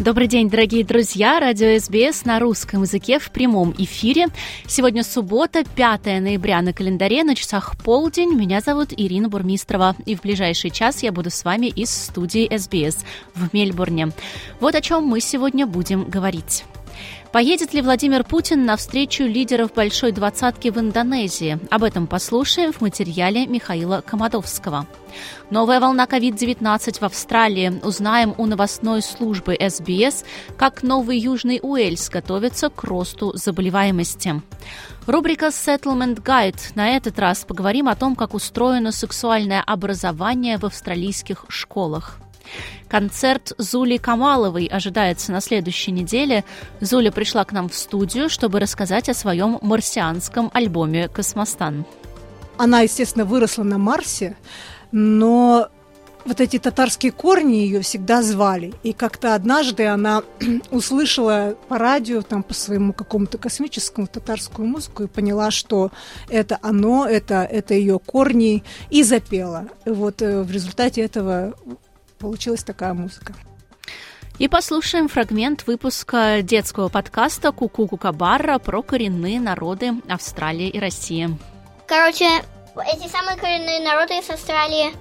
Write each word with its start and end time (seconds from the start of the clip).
Добрый 0.00 0.28
день, 0.28 0.48
дорогие 0.48 0.82
друзья! 0.82 1.38
Радио 1.40 1.78
СБС 1.78 2.24
на 2.24 2.40
русском 2.40 2.80
языке 2.80 3.18
в 3.18 3.30
прямом 3.30 3.74
эфире. 3.76 4.28
Сегодня 4.66 5.04
суббота, 5.04 5.62
5 5.62 6.06
ноября 6.22 6.62
на 6.62 6.72
календаре, 6.72 7.22
на 7.22 7.34
часах 7.34 7.76
полдень. 7.76 8.32
Меня 8.32 8.62
зовут 8.62 8.94
Ирина 8.96 9.28
Бурмистрова. 9.28 9.94
И 10.06 10.16
в 10.16 10.22
ближайший 10.22 10.70
час 10.70 11.02
я 11.02 11.12
буду 11.12 11.28
с 11.28 11.44
вами 11.44 11.66
из 11.66 11.90
студии 11.90 12.48
СБС 12.50 13.04
в 13.34 13.52
Мельбурне. 13.52 14.12
Вот 14.58 14.74
о 14.74 14.80
чем 14.80 15.04
мы 15.04 15.20
сегодня 15.20 15.66
будем 15.66 16.04
говорить. 16.04 16.64
Поедет 17.32 17.72
ли 17.74 17.80
Владимир 17.80 18.24
Путин 18.24 18.64
на 18.64 18.76
встречу 18.76 19.22
лидеров 19.22 19.72
Большой 19.72 20.10
Двадцатки 20.10 20.68
в 20.68 20.78
Индонезии? 20.80 21.60
Об 21.70 21.84
этом 21.84 22.08
послушаем 22.08 22.72
в 22.72 22.80
материале 22.80 23.46
Михаила 23.46 24.02
Комадовского. 24.04 24.88
Новая 25.48 25.78
волна 25.78 26.06
COVID-19 26.06 26.98
в 26.98 27.02
Австралии. 27.04 27.80
Узнаем 27.84 28.34
у 28.36 28.46
новостной 28.46 29.00
службы 29.00 29.56
СБС, 29.60 30.24
как 30.56 30.82
Новый 30.82 31.18
Южный 31.18 31.60
Уэльс 31.62 32.10
готовится 32.10 32.68
к 32.68 32.82
росту 32.82 33.30
заболеваемости. 33.36 34.42
Рубрика 35.06 35.46
Settlement 35.46 36.20
Guide. 36.20 36.72
На 36.74 36.96
этот 36.96 37.16
раз 37.20 37.44
поговорим 37.44 37.86
о 37.86 37.94
том, 37.94 38.16
как 38.16 38.34
устроено 38.34 38.90
сексуальное 38.90 39.62
образование 39.64 40.58
в 40.58 40.64
австралийских 40.64 41.44
школах. 41.48 42.18
Концерт 42.88 43.52
Зули 43.58 43.96
Камаловой 43.96 44.66
ожидается 44.66 45.32
на 45.32 45.40
следующей 45.40 45.92
неделе. 45.92 46.44
Зуля 46.80 47.12
пришла 47.12 47.44
к 47.44 47.52
нам 47.52 47.68
в 47.68 47.74
студию, 47.74 48.28
чтобы 48.28 48.60
рассказать 48.60 49.08
о 49.08 49.14
своем 49.14 49.58
марсианском 49.62 50.50
альбоме 50.52 51.08
«Космостан». 51.08 51.84
Она, 52.56 52.80
естественно, 52.80 53.24
выросла 53.24 53.62
на 53.62 53.78
Марсе, 53.78 54.36
но 54.92 55.70
вот 56.24 56.40
эти 56.40 56.58
татарские 56.58 57.12
корни 57.12 57.56
ее 57.56 57.80
всегда 57.80 58.22
звали. 58.22 58.74
И 58.82 58.92
как-то 58.92 59.34
однажды 59.34 59.86
она 59.86 60.22
услышала 60.70 61.56
по 61.68 61.78
радио, 61.78 62.22
там, 62.22 62.42
по 62.42 62.54
своему 62.54 62.92
какому-то 62.92 63.38
космическому 63.38 64.06
татарскую 64.06 64.68
музыку 64.68 65.04
и 65.04 65.06
поняла, 65.06 65.50
что 65.50 65.90
это 66.28 66.58
оно, 66.62 67.06
это, 67.06 67.42
это 67.50 67.74
ее 67.74 67.98
корни, 67.98 68.62
и 68.90 69.02
запела. 69.02 69.68
И 69.84 69.90
вот 69.90 70.22
э, 70.22 70.42
в 70.42 70.50
результате 70.50 71.02
этого 71.02 71.54
получилась 72.20 72.62
такая 72.62 72.94
музыка. 72.94 73.34
И 74.38 74.48
послушаем 74.48 75.08
фрагмент 75.08 75.66
выпуска 75.66 76.40
детского 76.42 76.88
подкаста 76.88 77.52
«Куку 77.52 77.86
Кукабара» 77.86 78.58
про 78.58 78.82
коренные 78.82 79.40
народы 79.40 79.92
Австралии 80.08 80.68
и 80.68 80.78
России. 80.78 81.28
Короче, 81.86 82.26
эти 82.86 83.08
самые 83.08 83.36
коренные 83.36 83.80
народы 83.80 84.18
из 84.18 84.30
Австралии 84.30 84.92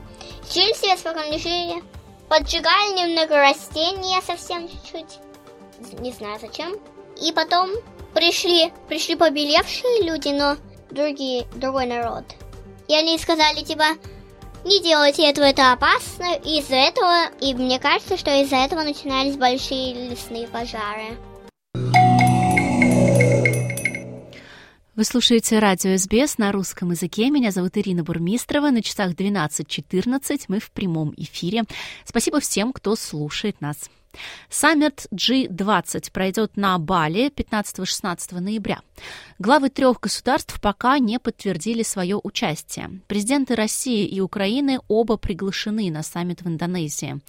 жили 0.53 0.73
себе 0.73 0.97
спокойно 0.97 1.37
жили, 1.37 1.81
поджигали 2.27 2.99
немного 2.99 3.35
растения 3.37 4.21
совсем 4.21 4.67
чуть-чуть, 4.67 5.19
не 5.99 6.11
знаю 6.11 6.37
зачем. 6.41 6.73
И 7.21 7.31
потом 7.31 7.69
пришли, 8.13 8.73
пришли 8.87 9.15
побелевшие 9.15 10.03
люди, 10.03 10.29
но 10.29 10.57
другие, 10.89 11.45
другой 11.55 11.85
народ. 11.85 12.25
И 12.87 12.93
они 12.95 13.17
сказали, 13.19 13.63
типа, 13.63 13.85
не 14.65 14.81
делайте 14.81 15.29
этого, 15.29 15.45
это 15.45 15.71
опасно. 15.71 16.35
Из-за 16.43 16.75
этого, 16.75 17.29
и 17.41 17.53
мне 17.53 17.79
кажется, 17.79 18.17
что 18.17 18.31
из-за 18.41 18.57
этого 18.57 18.83
начинались 18.83 19.37
большие 19.37 20.09
лесные 20.09 20.47
пожары. 20.47 21.17
Вы 24.95 25.05
слушаете 25.05 25.59
радио 25.59 25.95
СБС 25.95 26.37
на 26.39 26.51
русском 26.51 26.91
языке. 26.91 27.29
Меня 27.29 27.51
зовут 27.51 27.77
Ирина 27.77 28.03
Бурмистрова. 28.03 28.69
На 28.69 28.81
часах 28.81 29.13
12.14 29.13 30.41
мы 30.49 30.59
в 30.59 30.71
прямом 30.71 31.13
эфире. 31.15 31.63
Спасибо 32.03 32.41
всем, 32.41 32.73
кто 32.73 32.97
слушает 32.97 33.61
нас. 33.61 33.89
Саммит 34.49 35.07
G20 35.13 36.11
пройдет 36.11 36.57
на 36.57 36.77
Бали 36.79 37.29
15-16 37.29 38.39
ноября. 38.39 38.81
Главы 39.37 39.69
трех 39.69 39.99
государств 39.99 40.59
пока 40.61 40.99
не 40.99 41.19
подтвердили 41.19 41.83
свое 41.83 42.19
участие. 42.21 43.01
Президенты 43.07 43.55
России 43.55 44.05
и 44.05 44.19
Украины 44.19 44.79
оба 44.87 45.17
приглашены 45.17 45.91
на 45.91 46.03
саммит 46.03 46.41
в 46.41 46.47
Индонезии. 46.47 47.19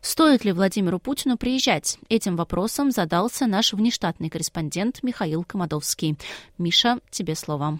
Стоит 0.00 0.44
ли 0.44 0.52
Владимиру 0.52 0.98
Путину 0.98 1.36
приезжать? 1.36 1.98
Этим 2.08 2.36
вопросом 2.36 2.90
задался 2.90 3.46
наш 3.46 3.72
внештатный 3.72 4.30
корреспондент 4.30 5.02
Михаил 5.02 5.44
Комадовский. 5.44 6.16
Миша, 6.58 6.98
тебе 7.10 7.34
слово. 7.34 7.78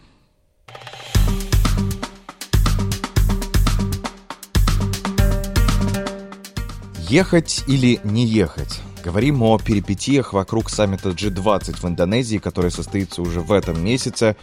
Ехать 7.11 7.65
или 7.67 7.99
не 8.05 8.25
ехать? 8.25 8.81
Говорим 9.05 9.43
о 9.43 9.59
перипетиях 9.59 10.33
вокруг 10.33 10.71
саммита 10.71 11.09
G20 11.09 11.81
в 11.81 11.85
Индонезии, 11.85 12.39
который 12.39 12.71
состоится 12.71 13.21
уже 13.21 13.41
в 13.41 13.51
этом 13.51 13.85
месяце. 13.85 14.37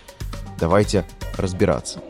Давайте 0.60 1.06
разбираться. 1.38 2.02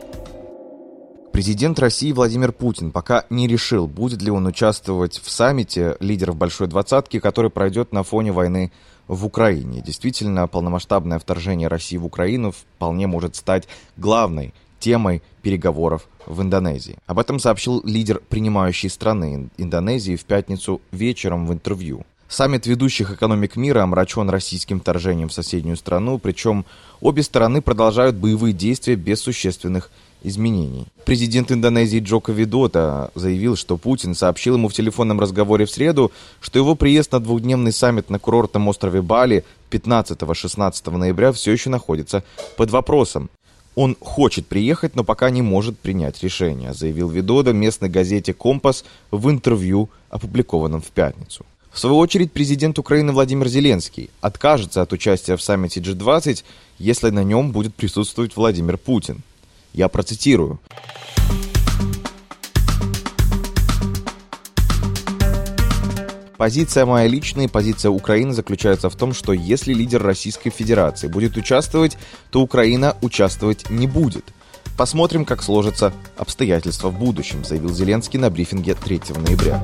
Президент 1.32 1.78
России 1.78 2.10
Владимир 2.10 2.50
Путин 2.50 2.90
пока 2.90 3.24
не 3.30 3.46
решил, 3.46 3.86
будет 3.86 4.20
ли 4.20 4.32
он 4.32 4.46
участвовать 4.46 5.20
в 5.22 5.30
саммите 5.30 5.96
лидеров 6.00 6.34
Большой 6.34 6.66
Двадцатки, 6.66 7.20
который 7.20 7.52
пройдет 7.52 7.92
на 7.92 8.02
фоне 8.02 8.32
войны 8.32 8.72
в 9.06 9.24
Украине. 9.24 9.80
Действительно, 9.80 10.48
полномасштабное 10.48 11.20
вторжение 11.20 11.68
России 11.68 11.98
в 11.98 12.04
Украину 12.04 12.50
вполне 12.50 13.06
может 13.06 13.36
стать 13.36 13.68
главной 13.96 14.52
темой 14.78 15.22
переговоров 15.42 16.08
в 16.26 16.42
Индонезии. 16.42 16.98
Об 17.06 17.18
этом 17.18 17.38
сообщил 17.38 17.82
лидер 17.84 18.20
принимающей 18.28 18.90
страны 18.90 19.48
Индонезии 19.56 20.16
в 20.16 20.24
пятницу 20.24 20.80
вечером 20.92 21.46
в 21.46 21.52
интервью. 21.52 22.04
Саммит 22.28 22.66
ведущих 22.66 23.10
экономик 23.10 23.56
мира 23.56 23.82
омрачен 23.82 24.28
российским 24.28 24.80
вторжением 24.80 25.30
в 25.30 25.32
соседнюю 25.32 25.78
страну, 25.78 26.18
причем 26.18 26.66
обе 27.00 27.22
стороны 27.22 27.62
продолжают 27.62 28.16
боевые 28.16 28.52
действия 28.52 28.96
без 28.96 29.22
существенных 29.22 29.90
изменений. 30.22 30.86
Президент 31.06 31.50
Индонезии 31.50 32.00
Джоко 32.00 32.32
Видота 32.32 33.10
заявил, 33.14 33.56
что 33.56 33.78
Путин 33.78 34.14
сообщил 34.14 34.54
ему 34.54 34.68
в 34.68 34.74
телефонном 34.74 35.20
разговоре 35.20 35.64
в 35.64 35.70
среду, 35.70 36.12
что 36.40 36.58
его 36.58 36.74
приезд 36.74 37.12
на 37.12 37.20
двухдневный 37.20 37.72
саммит 37.72 38.10
на 38.10 38.18
курортном 38.18 38.68
острове 38.68 39.00
Бали 39.00 39.44
15-16 39.70 40.96
ноября 40.96 41.32
все 41.32 41.52
еще 41.52 41.70
находится 41.70 42.24
под 42.56 42.70
вопросом. 42.70 43.30
Он 43.80 43.96
хочет 44.00 44.48
приехать, 44.48 44.96
но 44.96 45.04
пока 45.04 45.30
не 45.30 45.40
может 45.40 45.78
принять 45.78 46.20
решение, 46.24 46.74
заявил 46.74 47.08
Видода 47.08 47.52
местной 47.52 47.88
газете 47.88 48.34
«Компас» 48.34 48.84
в 49.12 49.30
интервью, 49.30 49.88
опубликованном 50.10 50.80
в 50.80 50.88
пятницу. 50.88 51.46
В 51.70 51.78
свою 51.78 51.98
очередь, 51.98 52.32
президент 52.32 52.80
Украины 52.80 53.12
Владимир 53.12 53.46
Зеленский 53.46 54.10
откажется 54.20 54.82
от 54.82 54.92
участия 54.92 55.36
в 55.36 55.42
саммите 55.42 55.78
G20, 55.78 56.42
если 56.80 57.10
на 57.10 57.22
нем 57.22 57.52
будет 57.52 57.72
присутствовать 57.72 58.34
Владимир 58.34 58.78
Путин. 58.78 59.22
Я 59.72 59.86
процитирую. 59.86 60.58
Позиция 66.38 66.86
моя 66.86 67.08
личная 67.08 67.46
и 67.46 67.48
позиция 67.48 67.90
Украины 67.90 68.32
заключается 68.32 68.88
в 68.88 68.94
том, 68.94 69.12
что 69.12 69.32
если 69.32 69.74
лидер 69.74 70.00
Российской 70.00 70.50
Федерации 70.50 71.08
будет 71.08 71.36
участвовать, 71.36 71.98
то 72.30 72.40
Украина 72.40 72.96
участвовать 73.02 73.68
не 73.70 73.88
будет. 73.88 74.24
Посмотрим, 74.76 75.24
как 75.24 75.42
сложатся 75.42 75.92
обстоятельства 76.16 76.90
в 76.90 76.98
будущем, 76.98 77.44
заявил 77.44 77.70
Зеленский 77.70 78.20
на 78.20 78.30
брифинге 78.30 78.76
3 78.76 79.00
ноября. 79.16 79.60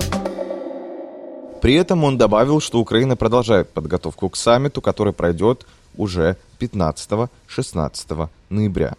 При 1.63 1.75
этом 1.75 2.03
он 2.03 2.19
добавил, 2.19 2.61
что 2.61 2.81
Украина 2.81 3.15
продолжает 3.15 3.71
подготовку 3.71 4.29
к 4.29 4.37
саммиту, 4.37 4.81
который 4.81 5.13
пройдет 5.13 5.69
уже 5.97 6.37
15-16 6.59 8.29
ноября. 8.51 8.95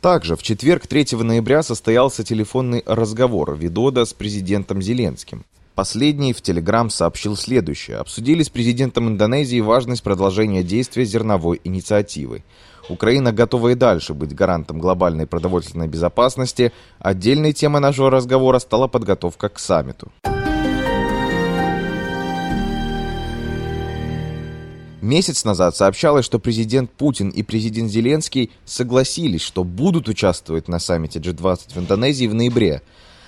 Также 0.00 0.36
в 0.36 0.44
четверг 0.44 0.86
3 0.86 1.16
ноября 1.16 1.64
состоялся 1.64 2.22
телефонный 2.22 2.84
разговор 2.86 3.56
Видода 3.56 4.04
с 4.04 4.12
президентом 4.12 4.80
Зеленским. 4.80 5.44
Последний 5.74 6.32
в 6.32 6.40
Телеграм 6.40 6.88
сообщил 6.88 7.36
следующее. 7.36 7.96
Обсудили 7.96 8.44
с 8.44 8.48
президентом 8.48 9.08
Индонезии 9.08 9.60
важность 9.60 10.04
продолжения 10.04 10.62
действия 10.62 11.04
зерновой 11.04 11.60
инициативы. 11.64 12.44
Украина 12.88 13.32
готова 13.32 13.70
и 13.70 13.74
дальше 13.74 14.14
быть 14.14 14.34
гарантом 14.36 14.78
глобальной 14.78 15.26
продовольственной 15.26 15.88
безопасности. 15.88 16.72
Отдельной 17.00 17.52
темой 17.52 17.80
нашего 17.80 18.08
разговора 18.08 18.60
стала 18.60 18.86
подготовка 18.86 19.48
к 19.48 19.58
саммиту. 19.58 20.12
Месяц 25.00 25.44
назад 25.44 25.76
сообщалось, 25.76 26.24
что 26.24 26.38
президент 26.38 26.90
Путин 26.92 27.30
и 27.30 27.42
президент 27.42 27.90
Зеленский 27.90 28.52
согласились, 28.64 29.42
что 29.42 29.64
будут 29.64 30.08
участвовать 30.08 30.68
на 30.68 30.78
саммите 30.78 31.18
G20 31.18 31.74
в 31.74 31.78
Индонезии 31.78 32.26
в 32.26 32.34
ноябре. 32.34 32.80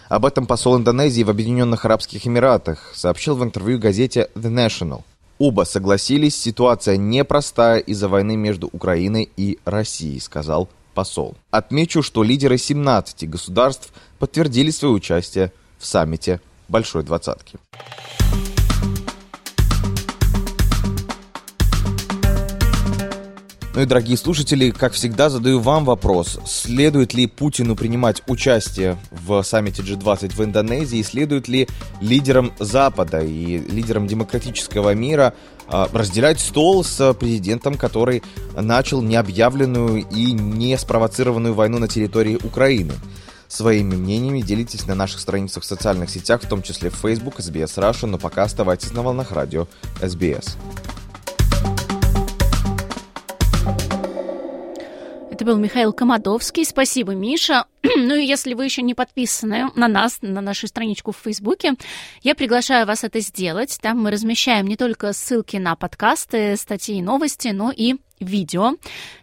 Об 0.09 0.25
этом 0.25 0.47
посол 0.47 0.77
Индонезии 0.77 1.25
в 1.25 1.31
Объединенных 1.31 1.85
Арабских 1.85 2.27
Эмиратах 2.27 2.93
сообщил 2.95 3.35
в 3.35 3.43
интервью 3.43 3.79
газете 3.79 4.29
The 4.37 4.51
National. 4.51 5.03
Оба 5.39 5.65
согласились, 5.65 6.41
ситуация 6.41 6.97
непростая 6.97 7.79
из-за 7.79 8.09
войны 8.09 8.37
между 8.37 8.69
Украиной 8.73 9.29
и 9.37 9.59
Россией, 9.65 10.21
сказал 10.21 10.69
посол. 10.95 11.37
Отмечу, 11.51 12.03
что 12.03 12.23
лидеры 12.23 12.57
17 12.57 13.29
государств 13.29 13.93
подтвердили 14.19 14.71
свое 14.71 14.95
участие 14.95 15.53
в 15.79 15.87
саммите 15.87 16.41
Большой 16.69 17.03
Двадцатки. 17.03 17.59
Ну 23.77 23.83
и, 23.83 23.85
дорогие 23.85 24.17
слушатели, 24.17 24.71
как 24.71 24.95
всегда, 24.95 25.29
задаю 25.29 25.61
вам 25.61 25.85
вопрос. 25.85 26.41
Следует 26.47 27.13
ли 27.13 27.27
Путину 27.27 27.77
принимать 27.77 28.23
участие 28.27 28.97
в 29.11 29.43
саммите 29.43 29.83
G20 29.83 30.35
в 30.35 30.43
Индонезии? 30.43 31.03
Следует 31.03 31.47
ли 31.47 31.69
лидерам 32.01 32.55
Запада 32.59 33.21
и 33.21 33.59
лидерам 33.59 34.07
демократического 34.07 34.95
мира 34.95 35.35
а, 35.69 35.91
разделять 35.93 36.41
стол 36.41 36.85
с 36.85 37.13
президентом, 37.13 37.75
который 37.75 38.23
начал 38.59 39.03
необъявленную 39.03 40.07
и 40.09 40.33
не 40.33 40.79
спровоцированную 40.79 41.53
войну 41.53 41.79
на 41.79 41.87
территории 41.87 42.37
Украины? 42.37 42.95
Своими 43.47 43.95
мнениями 43.95 44.41
делитесь 44.41 44.87
на 44.87 44.95
наших 44.95 45.21
страницах 45.21 45.65
в 45.65 45.67
социальных 45.67 46.09
сетях, 46.09 46.43
в 46.43 46.49
том 46.49 46.63
числе 46.63 46.89
в 46.89 46.95
Facebook, 46.95 47.41
SBS 47.41 47.77
Russia, 47.77 48.07
но 48.07 48.17
пока 48.17 48.45
оставайтесь 48.45 48.95
на 48.95 49.03
волнах 49.03 49.33
радио 49.33 49.69
SBS. 50.01 50.57
Был 55.47 55.59
Михаил 55.59 55.93
Комадовский. 55.93 56.65
Спасибо, 56.65 57.15
Миша. 57.15 57.67
ну 57.97 58.17
и 58.17 58.27
если 58.27 58.55
вы 58.55 58.65
еще 58.65 58.83
не 58.83 58.95
подписаны 58.95 59.71
на 59.77 59.87
нас, 59.87 60.19
на 60.21 60.41
нашу 60.41 60.67
страничку 60.67 61.13
в 61.13 61.19
Фейсбуке, 61.19 61.75
я 62.23 62.35
приглашаю 62.35 62.85
вас 62.85 63.05
это 63.05 63.21
сделать. 63.21 63.79
Там 63.81 64.03
мы 64.03 64.11
размещаем 64.11 64.67
не 64.67 64.77
только 64.77 65.13
ссылки 65.13 65.57
на 65.57 65.77
подкасты, 65.77 66.57
статьи 66.57 66.99
и 66.99 67.03
новости, 67.03 67.49
но 67.49 67.71
и 67.71 67.95
видео. 68.21 68.75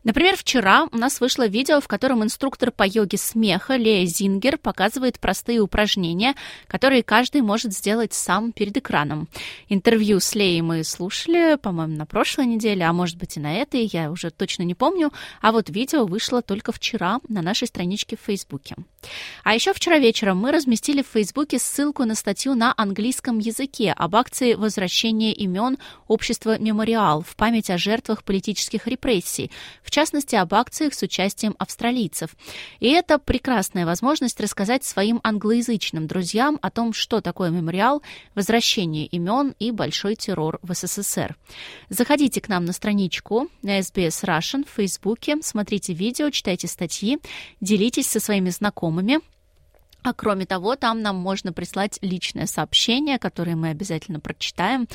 Например, 0.04 0.36
вчера 0.36 0.88
у 0.92 0.98
нас 0.98 1.20
вышло 1.22 1.48
видео, 1.48 1.82
в 1.82 1.88
котором 1.88 2.24
инструктор 2.24 2.72
по 2.72 2.84
йоге 2.84 3.18
смеха 3.18 3.76
Лея 3.76 4.06
Зингер 4.06 4.58
показывает 4.58 5.20
простые 5.20 5.60
упражнения, 5.60 6.36
которые 6.68 7.04
каждый 7.04 7.42
может 7.42 7.74
сделать 7.74 8.14
сам 8.14 8.52
перед 8.52 8.78
экраном. 8.78 9.28
Интервью 9.70 10.20
с 10.20 10.36
Леей 10.36 10.62
мы 10.62 10.84
слушали, 10.84 11.58
по-моему, 11.58 11.96
на 11.96 12.06
прошлой 12.06 12.46
неделе, 12.46 12.86
а 12.86 12.94
может 12.94 13.18
быть 13.18 13.38
и 13.38 13.40
на 13.40 13.54
этой, 13.54 13.90
я 13.92 14.12
уже 14.12 14.30
точно 14.30 14.64
не 14.64 14.76
помню. 14.76 15.12
А 15.42 15.52
вот 15.52 15.70
видео 15.70 16.06
вышло 16.06 16.42
только 16.42 16.72
вчера 16.72 17.20
на 17.28 17.42
нашей 17.42 17.68
страничке 17.68 18.18
в 18.18 18.26
Фейсбуке. 18.26 18.76
А 19.44 19.54
еще 19.54 19.74
вчера 19.74 19.98
вечером 19.98 20.38
мы 20.38 20.52
разместили 20.52 21.02
в 21.02 21.08
Фейсбуке 21.08 21.60
ссылку 21.60 22.06
на 22.06 22.16
статью 22.16 22.56
на 22.56 22.74
английском 22.78 23.40
языке 23.40 23.92
об 23.92 24.16
акции 24.16 24.54
возвращения 24.54 25.34
имен 25.34 25.78
общества 26.08 26.58
«Мемориал» 26.58 27.22
в 27.22 27.36
память 27.36 27.70
о 27.70 27.78
жертвах 27.78 28.24
политических 28.24 28.83
политических 28.84 28.88
репрессий, 28.88 29.52
в 29.84 29.92
частности, 29.92 30.36
об 30.36 30.54
акциях 30.54 30.94
с 30.94 31.02
участием 31.02 31.56
австралийцев. 31.58 32.32
И 32.80 32.90
это 32.90 33.20
прекрасная 33.20 33.86
возможность 33.86 34.40
рассказать 34.40 34.84
своим 34.84 35.20
англоязычным 35.24 36.08
друзьям 36.08 36.60
о 36.62 36.70
том, 36.70 36.94
что 36.94 37.22
такое 37.22 37.50
мемориал, 37.50 38.02
возвращение 38.36 39.06
имен 39.08 39.56
и 39.60 39.72
большой 39.72 40.16
террор 40.16 40.60
в 40.62 40.74
СССР. 40.74 41.36
Заходите 41.90 42.42
к 42.42 42.50
нам 42.50 42.66
на 42.66 42.74
страничку 42.74 43.50
на 43.62 43.80
SBS 43.80 44.24
Russian 44.24 44.66
в 44.66 44.76
Фейсбуке, 44.76 45.38
смотрите 45.42 45.94
видео, 45.94 46.30
читайте 46.30 46.68
статьи, 46.68 47.20
делитесь 47.62 48.08
со 48.08 48.20
своими 48.20 48.50
знакомыми, 48.50 49.20
а 50.04 50.14
кроме 50.14 50.46
того, 50.46 50.76
там 50.76 51.02
нам 51.02 51.16
можно 51.16 51.54
прислать 51.54 51.98
личное 52.02 52.46
сообщение, 52.46 53.20
которое 53.20 53.56
мы 53.56 53.70
обязательно 53.70 54.20
прочитаем 54.20 54.88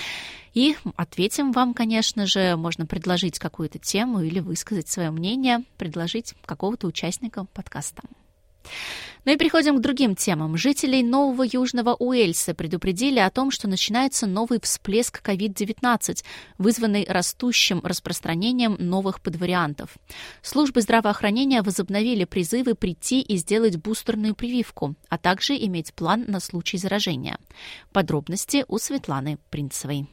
и 0.55 0.77
ответим 0.97 1.53
вам, 1.53 1.75
конечно 1.75 2.27
же. 2.27 2.57
Можно 2.57 2.87
предложить 2.87 3.39
какую-то 3.39 3.79
тему 3.79 4.21
или 4.21 4.41
высказать 4.41 4.89
свое 4.89 5.11
мнение, 5.11 5.65
предложить 5.79 6.35
какого-то 6.45 6.87
участника 6.87 7.45
подкаста. 7.55 8.03
Ну 9.29 9.35
и 9.35 9.37
переходим 9.37 9.77
к 9.77 9.83
другим 9.83 10.17
темам. 10.17 10.57
Жителей 10.57 11.03
Нового 11.03 11.43
Южного 11.43 11.95
Уэльса 11.95 12.55
предупредили 12.55 13.19
о 13.19 13.29
том, 13.29 13.51
что 13.51 13.69
начинается 13.69 14.27
новый 14.27 14.59
всплеск 14.59 15.21
COVID-19, 15.23 16.25
вызванный 16.57 17.05
растущим 17.07 17.83
распространением 17.85 18.79
новых 18.79 19.21
подвариантов. 19.21 19.99
Службы 20.41 20.81
здравоохранения 20.81 21.61
возобновили 21.61 22.25
призывы 22.25 22.75
прийти 22.75 23.21
и 23.21 23.37
сделать 23.37 23.77
бустерную 23.77 24.35
прививку, 24.35 24.95
а 25.11 25.19
также 25.19 25.57
иметь 25.57 25.93
план 25.93 26.25
на 26.27 26.41
случай 26.41 26.79
заражения. 26.79 27.37
Подробности 27.93 28.65
у 28.67 28.79
Светланы 28.79 29.37
Принцевой. 29.51 30.07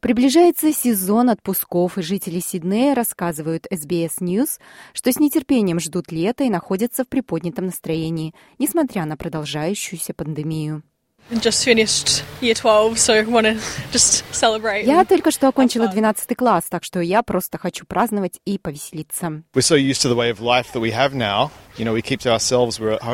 Приближается 0.00 0.72
сезон 0.72 1.28
отпусков, 1.28 1.98
и 1.98 2.02
жители 2.02 2.40
Сиднея 2.40 2.94
рассказывают 2.94 3.66
SBS 3.70 4.20
News, 4.20 4.58
что 4.94 5.12
с 5.12 5.18
нетерпением 5.18 5.78
ждут 5.78 6.10
лета 6.10 6.44
и 6.44 6.50
находятся 6.50 7.04
в 7.04 7.08
приподнятом 7.08 7.66
настроении, 7.66 8.34
несмотря 8.58 9.04
на 9.04 9.18
продолжающуюся 9.18 10.14
пандемию. 10.14 10.82
Я 14.84 15.04
только 15.04 15.30
что 15.30 15.46
окончила 15.48 15.86
12 15.86 16.36
класс, 16.36 16.64
так 16.68 16.82
что 16.82 17.00
я 17.00 17.22
просто 17.22 17.56
хочу 17.56 17.86
праздновать 17.86 18.40
и 18.44 18.58
повеселиться. 18.58 19.42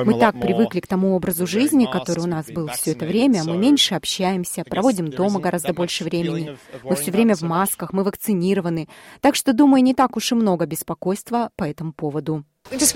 Мы 0.05 0.19
так 0.19 0.41
привыкли 0.41 0.81
к 0.81 0.87
тому 0.87 1.15
образу 1.15 1.47
жизни, 1.47 1.87
который 1.91 2.21
у 2.21 2.27
нас 2.27 2.47
был 2.47 2.69
все 2.69 2.93
это 2.93 3.05
время. 3.05 3.45
Мы 3.45 3.57
меньше 3.59 3.95
общаемся, 3.95 4.65
проводим 4.65 5.09
дома 5.09 5.39
гораздо 5.41 5.75
больше 5.75 6.05
времени. 6.05 6.57
Мы 6.83 6.97
все 6.97 7.11
время 7.11 7.35
в 7.37 7.43
масках, 7.43 7.93
мы 7.93 8.03
вакцинированы. 8.03 8.89
Так 9.21 9.35
что, 9.35 9.53
думаю, 9.53 9.83
не 9.83 9.95
так 9.95 10.17
уж 10.17 10.33
и 10.33 10.35
много 10.35 10.65
беспокойства 10.67 11.51
по 11.57 11.65
этому 11.65 11.93
поводу. 11.93 12.45
С 12.69 12.93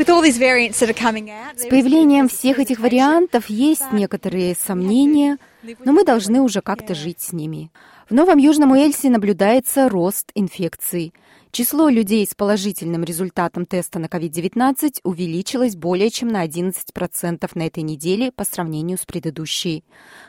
появлением 1.69 2.29
всех 2.29 2.59
этих 2.59 2.81
вариантов 2.81 3.49
есть 3.49 3.93
некоторые 3.93 4.57
сомнения, 4.57 5.39
но 5.85 5.93
мы 5.93 6.05
должны 6.05 6.41
уже 6.41 6.61
как-то 6.61 6.97
жить 6.97 7.21
с 7.21 7.33
ними. 7.33 7.71
В 8.09 8.15
Новом 8.15 8.39
Южном 8.39 8.73
Уэльсе 8.73 9.11
наблюдается 9.11 9.89
рост 9.89 10.33
инфекций. 10.35 11.15
Число 11.53 11.89
людей 11.89 12.27
с 12.27 12.35
положительным 12.35 13.05
результатом 13.05 13.65
теста 13.65 14.01
на 14.01 14.07
COVID-19 14.07 14.99
увеличилось 15.05 15.77
более 15.77 16.11
чем 16.11 16.29
на 16.29 16.45
11% 16.45 17.51
на 17.55 17.63
этой 17.63 17.85
неделе 17.85 18.33
по 18.33 18.45
сравнению 18.45 18.99
с 18.99 19.05
предыдущей, 19.07 19.85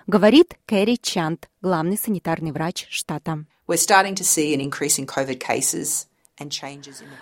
говорит 0.05 0.53
Кэрри 0.67 0.99
Чант, 1.01 1.49
главный 1.61 1.97
санитарный 1.97 2.51
врач 2.51 2.85
штата. 2.91 3.45
We're 3.67 3.77
starting 3.77 4.13
to 4.15 4.23
see 4.23 4.53
an 4.53 4.61
increase 4.61 4.99
in 4.99 5.07
COVID 5.07 5.39
cases 5.39 6.10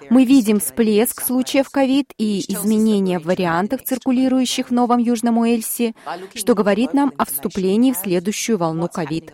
мы 0.09 0.25
видим 0.25 0.59
всплеск 0.59 1.21
случаев 1.21 1.69
ковид 1.69 2.13
и 2.17 2.39
изменения 2.51 3.19
в 3.19 3.25
вариантах, 3.25 3.83
циркулирующих 3.83 4.69
в 4.69 4.71
Новом 4.71 4.99
Южном 4.99 5.37
Уэльсе, 5.37 5.93
что 6.33 6.55
говорит 6.55 6.93
нам 6.93 7.13
о 7.17 7.25
вступлении 7.25 7.91
в 7.91 7.97
следующую 7.97 8.57
волну 8.57 8.87
ковид. 8.87 9.33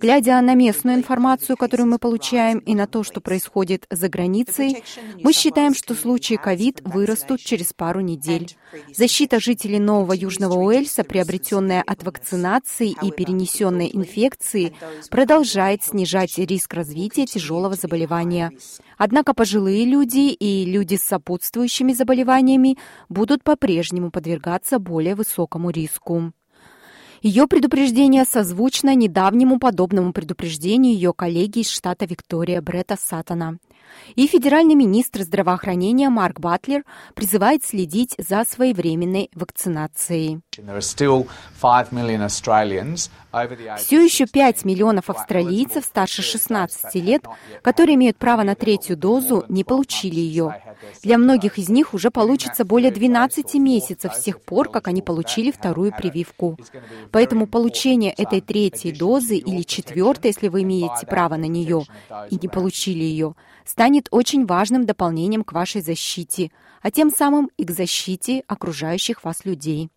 Глядя 0.00 0.40
на 0.40 0.54
местную 0.54 0.96
информацию, 0.96 1.56
которую 1.56 1.88
мы 1.88 1.98
получаем, 1.98 2.58
и 2.58 2.74
на 2.74 2.86
то, 2.86 3.02
что 3.02 3.20
происходит 3.20 3.86
за 3.90 4.08
границей, 4.08 4.82
мы 5.20 5.32
считаем, 5.32 5.74
что 5.74 5.94
случаи 5.94 6.34
ковид 6.34 6.80
вырастут 6.84 7.40
через 7.40 7.72
пару 7.72 8.00
недель. 8.00 8.56
Защита 8.96 9.40
жителей 9.40 9.78
Нового 9.78 10.12
Южного 10.12 10.54
Уэльса, 10.54 11.04
приобретенная 11.04 11.82
от 11.86 12.02
вакцинации 12.02 12.94
и 13.00 13.10
перенесенной 13.10 13.90
инфекции, 13.92 14.74
продолжает 15.10 15.82
снижать 15.84 16.38
риск 16.38 16.74
развития 16.74 17.26
тяжелого 17.26 17.74
заболевания. 17.74 18.52
Однако 18.98 19.34
пожилые 19.34 19.84
люди 19.84 20.32
и 20.32 20.64
люди 20.64 20.96
с 20.96 21.02
сопутствующими 21.02 21.92
заболеваниями 21.92 22.78
будут 23.08 23.42
по-прежнему 23.42 24.10
подвергаться 24.10 24.78
более 24.78 25.14
высокому 25.14 25.70
риску. 25.70 26.32
Ее 27.22 27.46
предупреждение 27.46 28.24
созвучно 28.26 28.94
недавнему 28.94 29.58
подобному 29.58 30.12
предупреждению 30.12 30.92
ее 30.92 31.14
коллеги 31.14 31.60
из 31.60 31.70
штата 31.70 32.04
Виктория 32.04 32.60
Брета 32.60 32.98
Сатана. 33.00 33.56
И 34.14 34.26
федеральный 34.26 34.74
министр 34.74 35.22
здравоохранения 35.22 36.08
Марк 36.08 36.40
Батлер 36.40 36.84
призывает 37.14 37.64
следить 37.64 38.14
за 38.18 38.44
своевременной 38.44 39.30
вакцинацией. 39.34 40.40
Все 43.78 44.04
еще 44.04 44.26
5 44.26 44.64
миллионов 44.64 45.10
австралийцев 45.10 45.84
старше 45.84 46.22
16 46.22 46.94
лет, 46.96 47.24
которые 47.62 47.96
имеют 47.96 48.16
право 48.16 48.42
на 48.42 48.54
третью 48.54 48.96
дозу, 48.96 49.44
не 49.48 49.64
получили 49.64 50.20
ее. 50.20 50.60
Для 51.02 51.18
многих 51.18 51.58
из 51.58 51.68
них 51.68 51.94
уже 51.94 52.10
получится 52.10 52.64
более 52.64 52.90
12 52.90 53.54
месяцев 53.54 54.14
с 54.14 54.20
тех 54.20 54.40
пор, 54.40 54.68
как 54.68 54.88
они 54.88 55.02
получили 55.02 55.50
вторую 55.50 55.92
прививку. 55.92 56.56
Поэтому 57.10 57.46
получение 57.46 58.12
этой 58.12 58.40
третьей 58.40 58.92
дозы 58.92 59.36
или 59.36 59.62
четвертой, 59.62 60.30
если 60.30 60.48
вы 60.48 60.62
имеете 60.62 61.06
право 61.06 61.36
на 61.36 61.46
нее 61.46 61.84
и 62.30 62.38
не 62.40 62.48
получили 62.48 63.02
ее, 63.02 63.34
станет 63.74 64.06
очень 64.12 64.46
важным 64.46 64.86
дополнением 64.86 65.42
к 65.42 65.52
вашей 65.52 65.80
защите, 65.80 66.52
а 66.80 66.92
тем 66.92 67.10
самым 67.10 67.50
и 67.56 67.64
к 67.64 67.72
защите 67.72 68.44
окружающих 68.46 69.24
вас 69.24 69.44
людей. 69.44 69.90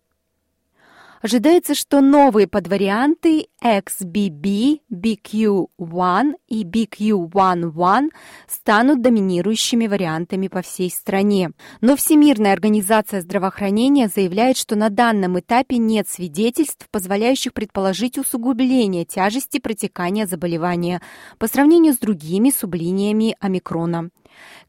Ожидается, 1.20 1.74
что 1.74 2.00
новые 2.00 2.46
подварианты 2.46 3.48
XBB, 3.62 4.80
BQ1 4.92 6.34
и 6.48 6.64
BQ11 6.64 8.10
станут 8.46 9.02
доминирующими 9.02 9.88
вариантами 9.88 10.46
по 10.48 10.62
всей 10.62 10.90
стране. 10.90 11.50
Но 11.80 11.96
Всемирная 11.96 12.52
организация 12.52 13.20
здравоохранения 13.20 14.08
заявляет, 14.08 14.56
что 14.56 14.76
на 14.76 14.90
данном 14.90 15.40
этапе 15.40 15.78
нет 15.78 16.08
свидетельств, 16.08 16.86
позволяющих 16.90 17.52
предположить 17.52 18.16
усугубление 18.16 19.04
тяжести 19.04 19.58
протекания 19.58 20.26
заболевания 20.26 21.02
по 21.38 21.48
сравнению 21.48 21.94
с 21.94 21.98
другими 21.98 22.50
сублиниями 22.50 23.34
омикрона. 23.40 24.10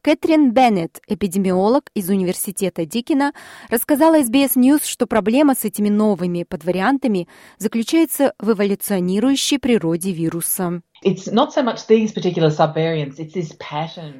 Кэтрин 0.02 0.52
Беннет, 0.52 1.00
эпидемиолог 1.06 1.90
из 1.94 2.08
университета 2.10 2.86
Дикина, 2.86 3.32
рассказала 3.68 4.20
SBS 4.20 4.56
News, 4.56 4.84
что 4.84 5.06
проблема 5.06 5.54
с 5.54 5.64
этими 5.64 5.88
новыми 5.88 6.44
подвариантами 6.44 7.28
заключается 7.58 8.34
в 8.38 8.52
эволюционирующей 8.52 9.58
природе 9.58 10.12
вируса. 10.12 10.82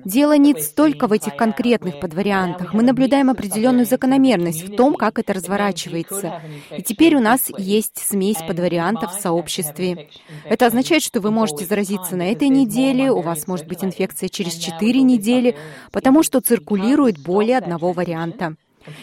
Дело 0.05 0.37
не 0.39 0.55
столько 0.63 1.07
в 1.09 1.13
этих 1.13 1.37
конкретных 1.37 2.01
подвариантах. 2.01 2.73
Мы 2.73 2.83
наблюдаем 2.83 3.29
определенную 3.29 3.85
закономерность 3.85 4.67
в 4.67 4.75
том, 4.77 4.95
как 4.95 5.19
это 5.19 5.35
разворачивается. 5.35 6.41
И 6.75 6.83
теперь 6.83 7.17
у 7.17 7.21
нас 7.21 7.51
есть 7.59 7.99
смесь 7.99 8.39
подвариантов 8.39 9.15
в 9.15 9.21
сообществе. 9.21 10.09
Это 10.45 10.67
означает, 10.67 11.03
что 11.03 11.21
вы 11.21 11.31
можете 11.31 11.67
заразиться 11.67 12.17
на 12.17 12.33
этой 12.33 12.49
неделе, 12.49 13.11
у 13.11 13.21
вас 13.21 13.47
может 13.47 13.67
быть 13.67 13.85
инфекция 13.85 14.31
через 14.31 14.55
4 14.55 15.03
недели, 15.03 15.57
потому 15.93 16.23
что 16.23 16.41
циркулирует 16.41 17.23
более 17.23 17.59
одного 17.59 17.93
варианта. 17.93 18.57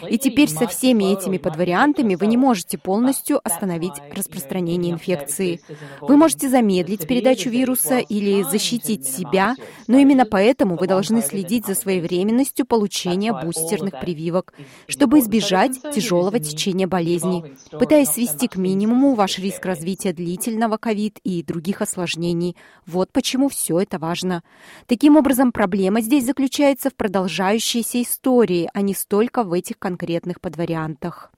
И 0.08 0.18
теперь 0.18 0.48
со 0.48 0.66
всеми 0.66 1.12
этими 1.12 1.38
подвариантами 1.38 2.14
вы 2.14 2.26
не 2.26 2.36
можете 2.36 2.78
полностью 2.78 3.40
остановить 3.42 3.94
распространение 4.14 4.92
инфекции. 4.92 5.60
Вы 6.00 6.16
можете 6.16 6.48
замедлить 6.48 7.06
передачу 7.06 7.50
вируса 7.50 7.98
или 7.98 8.42
защитить 8.42 9.06
себя, 9.06 9.54
но 9.86 9.98
именно 9.98 10.24
поэтому 10.24 10.76
вы 10.76 10.86
должны 10.86 11.22
следить 11.22 11.66
за 11.66 11.74
своевременностью 11.74 12.66
получения 12.66 13.32
бустерных 13.32 14.00
прививок, 14.00 14.54
чтобы 14.86 15.20
избежать 15.20 15.80
тяжелого 15.94 16.38
течения 16.38 16.86
болезни, 16.86 17.44
пытаясь 17.70 18.10
свести 18.10 18.48
к 18.48 18.56
минимуму 18.56 19.14
ваш 19.14 19.38
риск 19.38 19.64
развития 19.64 20.12
длительного 20.12 20.76
ковид 20.76 21.18
и 21.24 21.42
других 21.42 21.82
осложнений. 21.82 22.56
Вот 22.86 23.12
почему 23.12 23.48
все 23.48 23.80
это 23.80 23.98
важно. 23.98 24.42
Таким 24.86 25.16
образом, 25.16 25.52
проблема 25.52 26.00
здесь 26.00 26.24
заключается 26.24 26.90
в 26.90 26.94
продолжающейся 26.94 28.02
истории, 28.02 28.70
а 28.72 28.80
не 28.80 28.94
столько 28.94 29.42
в 29.42 29.52
этих 29.52 29.77
конкретных 29.78 30.40
подвариантах. 30.40 31.30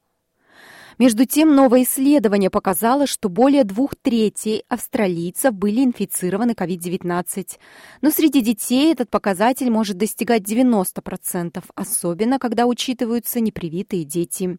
Между 1.00 1.24
тем, 1.24 1.54
новое 1.54 1.84
исследование 1.84 2.50
показало, 2.50 3.06
что 3.06 3.30
более 3.30 3.64
двух 3.64 3.94
третей 3.96 4.64
австралийцев 4.68 5.54
были 5.54 5.82
инфицированы 5.82 6.50
COVID-19. 6.50 7.56
Но 8.02 8.10
среди 8.10 8.42
детей 8.42 8.92
этот 8.92 9.08
показатель 9.08 9.70
может 9.70 9.96
достигать 9.96 10.42
90%, 10.42 11.64
особенно 11.74 12.38
когда 12.38 12.66
учитываются 12.66 13.40
непривитые 13.40 14.04
дети. 14.04 14.58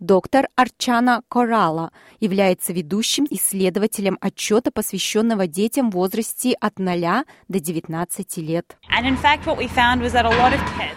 Доктор 0.00 0.48
Арчана 0.56 1.24
Коралла 1.28 1.92
является 2.20 2.72
ведущим 2.72 3.26
исследователем 3.28 4.16
отчета, 4.22 4.70
посвященного 4.70 5.46
детям 5.46 5.90
в 5.90 5.96
возрасте 5.96 6.54
от 6.58 6.78
0 6.78 7.26
до 7.48 7.60
19 7.60 8.36
лет. 8.38 8.78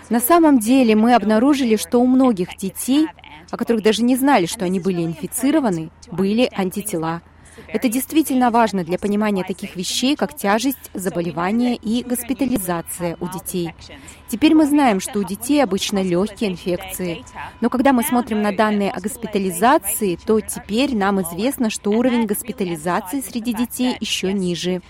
На 0.10 0.22
самом 0.22 0.60
деле 0.60 0.96
мы 0.96 1.16
обнаружили, 1.16 1.76
что 1.76 2.00
у 2.00 2.08
многих 2.08 2.56
детей 2.56 3.10
о 3.52 3.58
которых 3.58 3.84
даже 3.84 4.04
не 4.04 4.16
знали, 4.16 4.46
что 4.46 4.66
они 4.66 4.80
были 4.80 5.04
инфицированы, 5.04 5.92
были 6.12 6.50
антитела. 6.56 7.22
Это 7.68 7.90
действительно 7.90 8.52
важно 8.52 8.84
для 8.84 8.98
понимания 8.98 9.44
таких 9.44 9.76
вещей, 9.76 10.16
как 10.16 10.36
тяжесть 10.36 10.92
заболевания 10.94 11.76
и 11.76 12.04
госпитализация 12.04 13.18
у 13.20 13.28
детей. 13.28 13.74
Теперь 14.28 14.54
мы 14.54 14.66
знаем, 14.66 15.00
что 15.00 15.20
у 15.20 15.24
детей 15.24 15.64
обычно 15.64 16.02
легкие 16.02 16.52
инфекции. 16.52 17.24
Но 17.62 17.70
когда 17.70 17.94
мы 17.94 18.04
смотрим 18.04 18.42
на 18.42 18.52
данные 18.52 18.92
о 18.92 19.00
госпитализации, 19.00 20.18
то 20.26 20.40
теперь 20.42 20.96
нам 20.96 21.22
известно, 21.22 21.70
что 21.70 21.92
уровень 21.92 22.26
госпитализации 22.26 23.22
среди 23.22 23.54
детей 23.54 23.96
еще 24.00 24.34
ниже. 24.34 24.82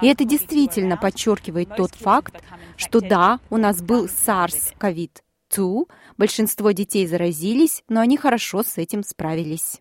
И 0.00 0.06
это 0.06 0.24
действительно 0.24 0.96
подчеркивает 0.96 1.76
тот 1.76 1.94
факт, 1.94 2.42
что 2.76 3.00
да, 3.00 3.40
у 3.50 3.56
нас 3.56 3.82
был 3.82 4.06
SARS-CoV, 4.06 5.10
2 5.54 5.84
большинство 6.16 6.70
детей 6.70 7.06
заразились, 7.06 7.82
но 7.88 8.00
они 8.00 8.16
хорошо 8.16 8.62
с 8.62 8.78
этим 8.78 9.02
справились. 9.02 9.80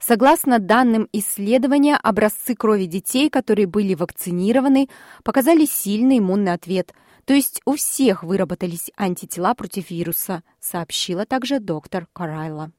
Согласно 0.00 0.58
данным 0.58 1.08
исследования, 1.12 1.96
образцы 1.96 2.54
крови 2.54 2.86
детей, 2.86 3.28
которые 3.28 3.66
были 3.66 3.94
вакцинированы, 3.94 4.88
показали 5.24 5.66
сильный 5.66 6.18
иммунный 6.18 6.54
ответ, 6.54 6.94
то 7.26 7.34
есть 7.34 7.60
у 7.66 7.76
всех 7.76 8.22
выработались 8.22 8.90
антитела 8.96 9.54
против 9.54 9.90
вируса, 9.90 10.42
сообщила 10.58 11.26
также 11.26 11.60
доктор 11.60 12.06
Карайла. 12.12 12.72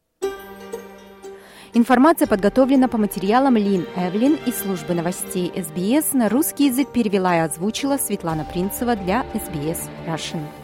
Информация 1.74 2.28
подготовлена 2.28 2.90
по 2.90 2.98
материалам 2.98 3.56
Лин 3.56 3.86
Эвлин 3.96 4.38
из 4.46 4.58
службы 4.58 4.94
новостей 4.94 5.54
СБС 5.56 6.12
на 6.12 6.28
русский 6.28 6.66
язык 6.66 6.92
перевела 6.92 7.38
и 7.38 7.40
озвучила 7.40 7.98
Светлана 7.98 8.44
Принцева 8.44 8.98
для 8.98 9.24
СБС 9.34 9.90
Russian. 10.06 10.61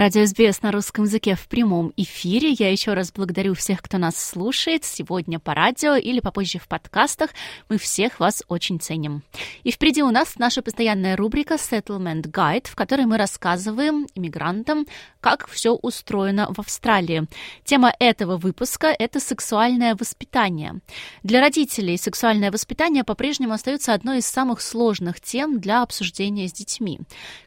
Радио 0.00 0.24
СБС 0.24 0.62
на 0.62 0.72
русском 0.72 1.04
языке 1.04 1.34
в 1.34 1.46
прямом 1.46 1.92
эфире. 1.94 2.52
Я 2.52 2.72
еще 2.72 2.94
раз 2.94 3.12
благодарю 3.12 3.54
всех, 3.54 3.82
кто 3.82 3.98
нас 3.98 4.16
слушает 4.16 4.82
сегодня 4.82 5.38
по 5.38 5.52
радио 5.52 5.94
или 5.94 6.20
попозже 6.20 6.58
в 6.58 6.68
подкастах. 6.68 7.32
Мы 7.68 7.76
всех 7.76 8.18
вас 8.18 8.42
очень 8.48 8.80
ценим. 8.80 9.22
И 9.62 9.70
впереди 9.70 10.02
у 10.02 10.10
нас 10.10 10.36
наша 10.38 10.62
постоянная 10.62 11.18
рубрика 11.18 11.56
Settlement 11.56 12.22
Guide, 12.22 12.66
в 12.66 12.76
которой 12.76 13.04
мы 13.04 13.18
рассказываем 13.18 14.06
иммигрантам, 14.14 14.86
как 15.20 15.46
все 15.48 15.74
устроено 15.74 16.46
в 16.48 16.60
Австралии. 16.60 17.26
Тема 17.64 17.92
этого 17.98 18.38
выпуска– 18.38 18.86
это 18.98 19.20
сексуальное 19.20 19.94
воспитание. 19.94 20.80
Для 21.24 21.40
родителей 21.42 21.98
сексуальное 21.98 22.50
воспитание 22.50 23.04
по-прежнему 23.04 23.52
остается 23.52 23.92
одной 23.92 24.20
из 24.20 24.26
самых 24.26 24.62
сложных 24.62 25.20
тем 25.20 25.60
для 25.60 25.82
обсуждения 25.82 26.48
с 26.48 26.54
детьми. 26.54 27.00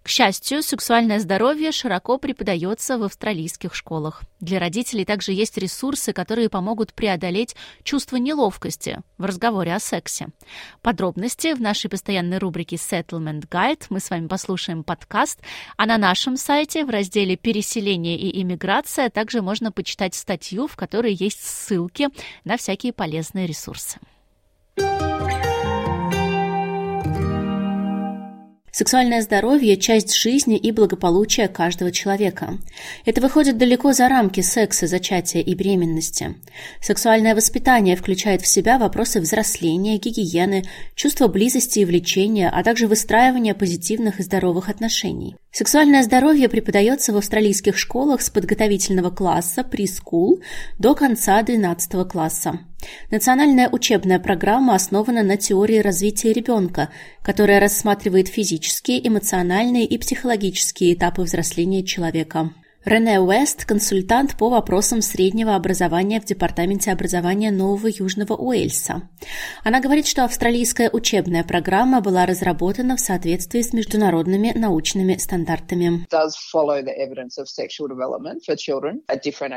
К 0.03 0.07
счастью, 0.07 0.61
сексуальное 0.61 1.17
здоровье 1.17 1.71
широко 1.71 2.19
преподается 2.19 2.42
преподается 2.43 2.97
в 2.97 3.03
австралийских 3.03 3.73
школах. 3.73 4.23
Для 4.41 4.59
родителей 4.59 5.05
также 5.05 5.31
есть 5.31 5.57
ресурсы, 5.57 6.11
которые 6.11 6.49
помогут 6.49 6.93
преодолеть 6.93 7.55
чувство 7.83 8.17
неловкости 8.17 8.99
в 9.17 9.23
разговоре 9.23 9.73
о 9.73 9.79
сексе. 9.79 10.27
Подробности 10.81 11.53
в 11.53 11.61
нашей 11.61 11.89
постоянной 11.89 12.39
рубрике 12.39 12.75
Settlement 12.75 13.47
Guide. 13.47 13.85
Мы 13.89 14.01
с 14.01 14.09
вами 14.09 14.27
послушаем 14.27 14.83
подкаст, 14.83 15.39
а 15.77 15.85
на 15.85 15.97
нашем 15.97 16.35
сайте 16.35 16.83
в 16.83 16.89
разделе 16.89 17.37
«Переселение 17.37 18.17
и 18.17 18.41
иммиграция» 18.41 19.09
также 19.09 19.41
можно 19.41 19.71
почитать 19.71 20.13
статью, 20.13 20.67
в 20.67 20.75
которой 20.75 21.13
есть 21.13 21.41
ссылки 21.41 22.09
на 22.43 22.57
всякие 22.57 22.91
полезные 22.91 23.47
ресурсы. 23.47 23.99
Сексуальное 28.75 29.21
здоровье– 29.21 29.77
часть 29.77 30.15
жизни 30.15 30.57
и 30.57 30.71
благополучия 30.71 31.47
каждого 31.47 31.91
человека. 31.91 32.57
Это 33.05 33.21
выходит 33.21 33.59
далеко 33.59 33.93
за 33.93 34.09
рамки 34.09 34.41
секса, 34.41 34.87
зачатия 34.87 35.41
и 35.41 35.53
беременности. 35.53 36.33
Сексуальное 36.81 37.35
воспитание 37.35 37.95
включает 37.95 38.41
в 38.41 38.47
себя 38.47 38.79
вопросы 38.79 39.21
взросления, 39.21 39.99
гигиены, 39.99 40.63
чувства 40.95 41.27
близости 41.27 41.81
и 41.81 41.85
влечения, 41.85 42.49
а 42.49 42.63
также 42.63 42.87
выстраивания 42.87 43.53
позитивных 43.53 44.19
и 44.19 44.23
здоровых 44.23 44.69
отношений. 44.69 45.35
Сексуальное 45.55 46.01
здоровье 46.01 46.49
преподается 46.49 47.13
в 47.13 47.17
австралийских 47.17 47.77
школах 47.77 48.23
с 48.23 48.31
подготовительного 48.31 49.11
класса 49.11 49.63
прескул 49.63 50.41
до 50.79 50.95
конца 50.95 51.43
12 51.43 52.07
класса. 52.09 52.61
Национальная 53.11 53.69
учебная 53.69 54.17
программа 54.17 54.73
основана 54.73 55.21
на 55.21 55.37
теории 55.37 55.77
развития 55.77 56.33
ребенка, 56.33 56.89
которая 57.21 57.59
рассматривает 57.59 58.29
физические, 58.29 59.07
эмоциональные 59.07 59.85
и 59.85 59.99
психологические 59.99 60.95
этапы 60.95 61.21
взросления 61.21 61.83
человека. 61.83 62.49
Рене 62.85 63.21
Уэст– 63.21 63.63
консультант 63.65 64.35
по 64.37 64.49
вопросам 64.49 65.01
среднего 65.01 65.55
образования 65.55 66.19
в 66.19 66.25
Департаменте 66.25 66.91
образования 66.91 67.49
Нового 67.49 67.87
Южного 67.87 68.33
Уэльса. 68.33 69.03
Она 69.63 69.79
говорит, 69.79 70.05
что 70.05 70.25
австралийская 70.25 70.89
учебная 70.89 71.45
программа 71.45 72.01
была 72.01 72.25
разработана 72.25 72.97
в 72.97 72.99
соответствии 72.99 73.61
с 73.61 73.71
международными 73.71 74.51
научными 74.53 75.15
стандартами. 75.15 76.05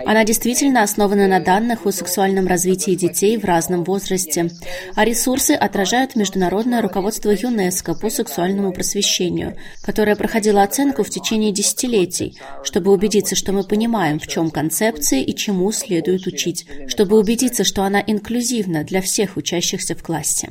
Она 0.06 0.24
действительно 0.24 0.82
основана 0.84 1.26
на 1.26 1.40
данных 1.40 1.84
о 1.84 1.90
сексуальном 1.90 2.46
развитии 2.46 2.94
детей 2.94 3.38
в 3.38 3.44
разном 3.44 3.82
возрасте, 3.82 4.50
а 4.94 5.04
ресурсы 5.04 5.50
отражают 5.50 6.14
международное 6.14 6.80
руководство 6.80 7.30
ЮНЕСКО 7.30 7.96
по 7.96 8.08
сексуальному 8.08 8.72
просвещению, 8.72 9.56
которое 9.82 10.14
проходило 10.14 10.62
оценку 10.62 11.02
в 11.02 11.10
течение 11.10 11.50
десятилетий, 11.50 12.38
чтобы 12.62 12.92
убедить 12.92 13.15
убедиться, 13.16 13.34
что 13.34 13.52
мы 13.52 13.64
понимаем, 13.64 14.18
в 14.18 14.26
чем 14.26 14.50
концепция 14.50 15.20
и 15.20 15.34
чему 15.34 15.72
следует 15.72 16.26
учить, 16.26 16.66
чтобы 16.88 17.18
убедиться, 17.18 17.64
что 17.64 17.82
она 17.82 18.02
инклюзивна 18.06 18.84
для 18.84 19.00
всех 19.00 19.36
учащихся 19.36 19.94
в 19.94 20.02
классе. 20.02 20.50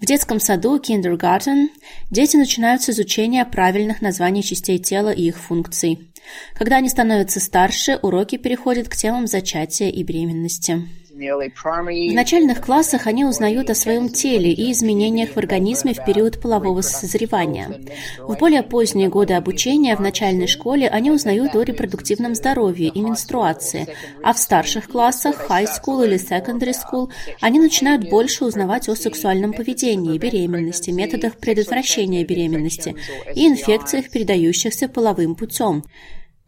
В 0.00 0.06
детском 0.06 0.40
саду 0.40 0.80
kindergarten 0.80 1.68
дети 2.10 2.36
начинают 2.36 2.82
с 2.82 2.90
изучения 2.90 3.44
правильных 3.44 4.02
названий 4.02 4.42
частей 4.42 4.78
тела 4.78 5.10
и 5.10 5.28
их 5.28 5.38
функций. 5.38 6.12
Когда 6.54 6.78
они 6.78 6.88
становятся 6.88 7.38
старше, 7.38 7.98
уроки 8.02 8.36
переходят 8.36 8.88
к 8.88 8.96
темам 8.96 9.26
зачатия 9.26 9.88
и 9.88 10.02
беременности. 10.02 10.82
В 11.20 12.14
начальных 12.14 12.62
классах 12.64 13.06
они 13.06 13.26
узнают 13.26 13.68
о 13.68 13.74
своем 13.74 14.08
теле 14.08 14.52
и 14.52 14.72
изменениях 14.72 15.30
в 15.30 15.36
организме 15.36 15.92
в 15.92 16.02
период 16.02 16.40
полового 16.40 16.80
созревания. 16.80 17.80
В 18.18 18.38
более 18.38 18.62
поздние 18.62 19.10
годы 19.10 19.34
обучения 19.34 19.94
в 19.96 20.00
начальной 20.00 20.46
школе 20.46 20.88
они 20.88 21.10
узнают 21.10 21.54
о 21.54 21.62
репродуктивном 21.62 22.34
здоровье 22.34 22.88
и 22.88 23.00
менструации, 23.02 23.86
а 24.22 24.32
в 24.32 24.38
старших 24.38 24.88
классах, 24.88 25.50
high 25.50 25.66
school 25.66 26.06
или 26.06 26.16
secondary 26.16 26.72
school, 26.72 27.10
они 27.42 27.60
начинают 27.60 28.08
больше 28.08 28.46
узнавать 28.46 28.88
о 28.88 28.96
сексуальном 28.96 29.52
поведении, 29.52 30.16
беременности, 30.16 30.90
методах 30.90 31.36
предотвращения 31.36 32.24
беременности 32.24 32.96
и 33.34 33.46
инфекциях, 33.46 34.08
передающихся 34.10 34.88
половым 34.88 35.34
путем. 35.34 35.84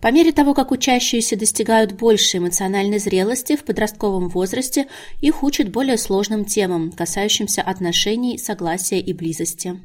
По 0.02 0.11
мере 0.11 0.32
того, 0.32 0.52
как 0.52 0.73
учащиеся 0.73 1.37
достигают 1.37 1.92
большей 1.92 2.38
эмоциональной 2.38 2.99
зрелости 2.99 3.54
в 3.54 3.62
подростковом 3.62 4.28
возрасте, 4.28 4.88
их 5.21 5.44
учат 5.44 5.71
более 5.71 5.97
сложным 5.97 6.44
темам, 6.44 6.90
касающимся 6.90 7.62
отношений, 7.62 8.37
согласия 8.37 8.99
и 8.99 9.12
близости. 9.12 9.80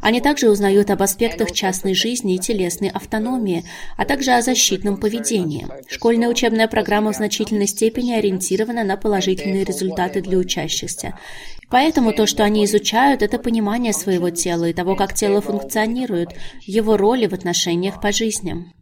Они 0.00 0.20
также 0.20 0.48
узнают 0.48 0.90
об 0.90 1.02
аспектах 1.02 1.50
частной 1.50 1.94
жизни 1.94 2.36
и 2.36 2.38
телесной 2.38 2.90
автономии, 2.90 3.64
а 3.96 4.04
также 4.04 4.30
о 4.30 4.42
защитном 4.42 4.98
поведении. 4.98 5.66
Школьная 5.88 6.28
учебная 6.28 6.68
программа 6.68 7.12
в 7.12 7.16
значительной 7.16 7.66
степени 7.66 8.12
ориентирована 8.12 8.84
на 8.84 8.96
положительные 8.96 9.64
результаты 9.64 10.20
для 10.20 10.38
учащихся. 10.38 11.18
Поэтому 11.68 12.12
то, 12.12 12.26
что 12.26 12.44
они 12.44 12.64
изучают, 12.64 13.22
это 13.22 13.38
понимание 13.38 13.92
своего 13.92 14.30
тела 14.30 14.66
и 14.66 14.72
того, 14.72 14.94
как 14.94 15.14
тело 15.14 15.40
функционирует, 15.40 16.30
его 16.62 16.96
роли 16.96 17.26
в 17.26 17.34
отношениях 17.34 18.00
по 18.00 18.12
жизни. 18.12 18.72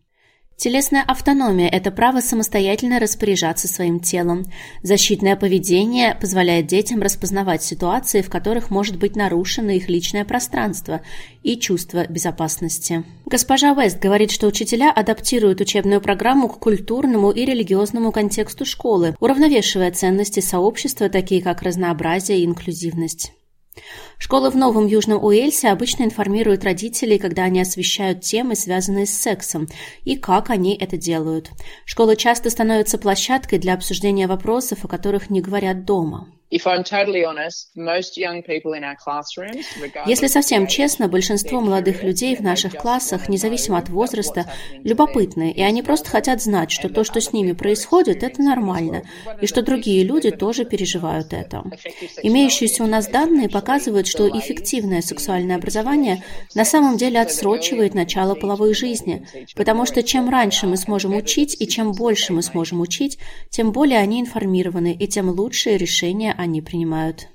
Телесная 0.57 1.03
автономия– 1.03 1.69
это 1.73 1.91
право 1.91 2.21
самостоятельно 2.21 3.01
распоряжаться 3.01 3.67
своим 3.67 3.99
телом. 3.99 4.45
Защитное 4.83 5.35
поведение 5.35 6.15
позволяет 6.15 6.69
детям 6.69 7.03
распознавать 7.03 7.63
ситуации, 7.63 8.23
в 8.23 8.31
которых 8.31 8.71
может 8.71 8.97
быть 8.97 9.17
нарушено 9.17 9.73
их 9.73 9.89
личное 9.89 10.25
пространство 10.25 11.01
и 11.43 11.57
чувство 11.59 12.07
безопасности. 12.07 13.05
Госпожа 13.27 13.73
Уэст 13.73 13.99
говорит, 13.99 14.31
что 14.31 14.47
учителя 14.47 14.93
адаптируют 14.93 15.61
учебную 15.61 16.01
программу 16.01 16.49
к 16.49 16.61
культурному 16.61 17.33
и 17.33 17.45
религиозному 17.45 18.13
контексту 18.13 18.65
школы, 18.65 19.17
уравновешивая 19.19 19.91
ценности 19.91 20.39
сообщества, 20.39 21.09
такие 21.09 21.43
как 21.43 21.63
разнообразие 21.63 22.39
и 22.39 22.45
инклюзивность. 22.45 23.33
Школы 24.19 24.51
в 24.51 24.57
Новом 24.57 24.87
Южном 24.87 25.23
Уэльсе 25.23 25.69
обычно 25.69 26.05
информируют 26.05 26.65
родителей, 26.65 27.19
когда 27.19 27.45
они 27.45 27.61
освещают 27.61 28.21
темы, 28.23 28.55
связанные 28.55 29.07
с 29.07 29.11
сексом, 29.11 29.69
и 30.05 30.17
как 30.17 30.51
они 30.51 30.77
это 30.77 30.97
делают. 30.97 31.51
Школы 31.85 32.17
часто 32.17 32.51
становятся 32.51 32.99
площадкой 32.99 33.59
для 33.59 33.75
обсуждения 33.75 34.27
вопросов, 34.27 34.85
о 34.85 34.89
которых 34.89 35.31
не 35.31 35.41
говорят 35.41 35.85
дома. 35.85 36.29
Если 40.07 40.27
совсем 40.29 40.67
честно, 40.67 41.09
большинство 41.09 41.61
молодых 41.61 42.03
людей 42.03 42.37
в 42.37 42.41
наших 42.41 42.77
классах, 42.77 43.29
независимо 43.29 43.79
от 43.79 43.89
возраста, 43.89 44.47
любопытны, 44.83 45.51
и 45.51 45.63
они 45.63 45.83
просто 45.83 46.11
хотят 46.11 46.43
знать, 46.43 46.71
что 46.71 46.89
то, 46.89 47.03
что 47.03 47.21
с 47.21 47.33
ними 47.33 47.53
происходит, 47.53 48.23
это 48.23 48.43
нормально, 48.43 49.03
и 49.41 49.47
что 49.47 49.63
другие 49.63 50.05
люди 50.05 50.31
тоже 50.31 50.65
переживают 50.65 51.33
это. 51.33 51.65
Имеющиеся 52.23 52.85
у 52.85 52.87
нас 52.87 53.09
данные 53.09 53.49
показывают, 53.49 54.07
что 54.07 54.29
эффективное 54.29 55.03
сексуальное 55.03 55.57
образование 55.57 56.23
на 56.55 56.65
самом 56.65 56.97
деле 56.97 57.21
отсрочивает 57.21 57.95
начало 57.95 58.35
половой 58.35 58.75
жизни, 58.75 59.27
потому 59.57 59.87
что 59.87 60.03
чем 60.03 60.29
раньше 60.29 60.67
мы 60.67 60.77
сможем 60.77 61.17
учить 61.17 61.57
и 61.59 61.67
чем 61.67 61.93
больше 61.93 62.33
мы 62.33 62.43
сможем 62.43 62.81
учить, 62.81 63.19
тем 63.51 63.73
более 63.73 63.99
они 63.99 64.21
информированы 64.21 64.93
и 64.93 65.09
тем 65.09 65.31
лучшие 65.31 65.79
решения 65.79 66.34
они 66.37 66.63
принимают. 66.63 67.29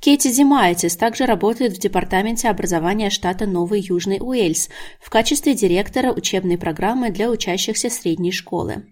Кейти 0.00 0.32
Димайтис 0.32 0.96
также 0.96 1.26
работает 1.26 1.74
в 1.74 1.78
Департаменте 1.78 2.48
образования 2.48 3.10
штата 3.10 3.44
Новый 3.46 3.82
Южный 3.82 4.16
Уэльс 4.18 4.70
в 4.98 5.10
качестве 5.10 5.54
директора 5.54 6.10
учебной 6.10 6.56
программы 6.56 7.10
для 7.10 7.30
учащихся 7.30 7.90
средней 7.90 8.32
школы. 8.32 8.86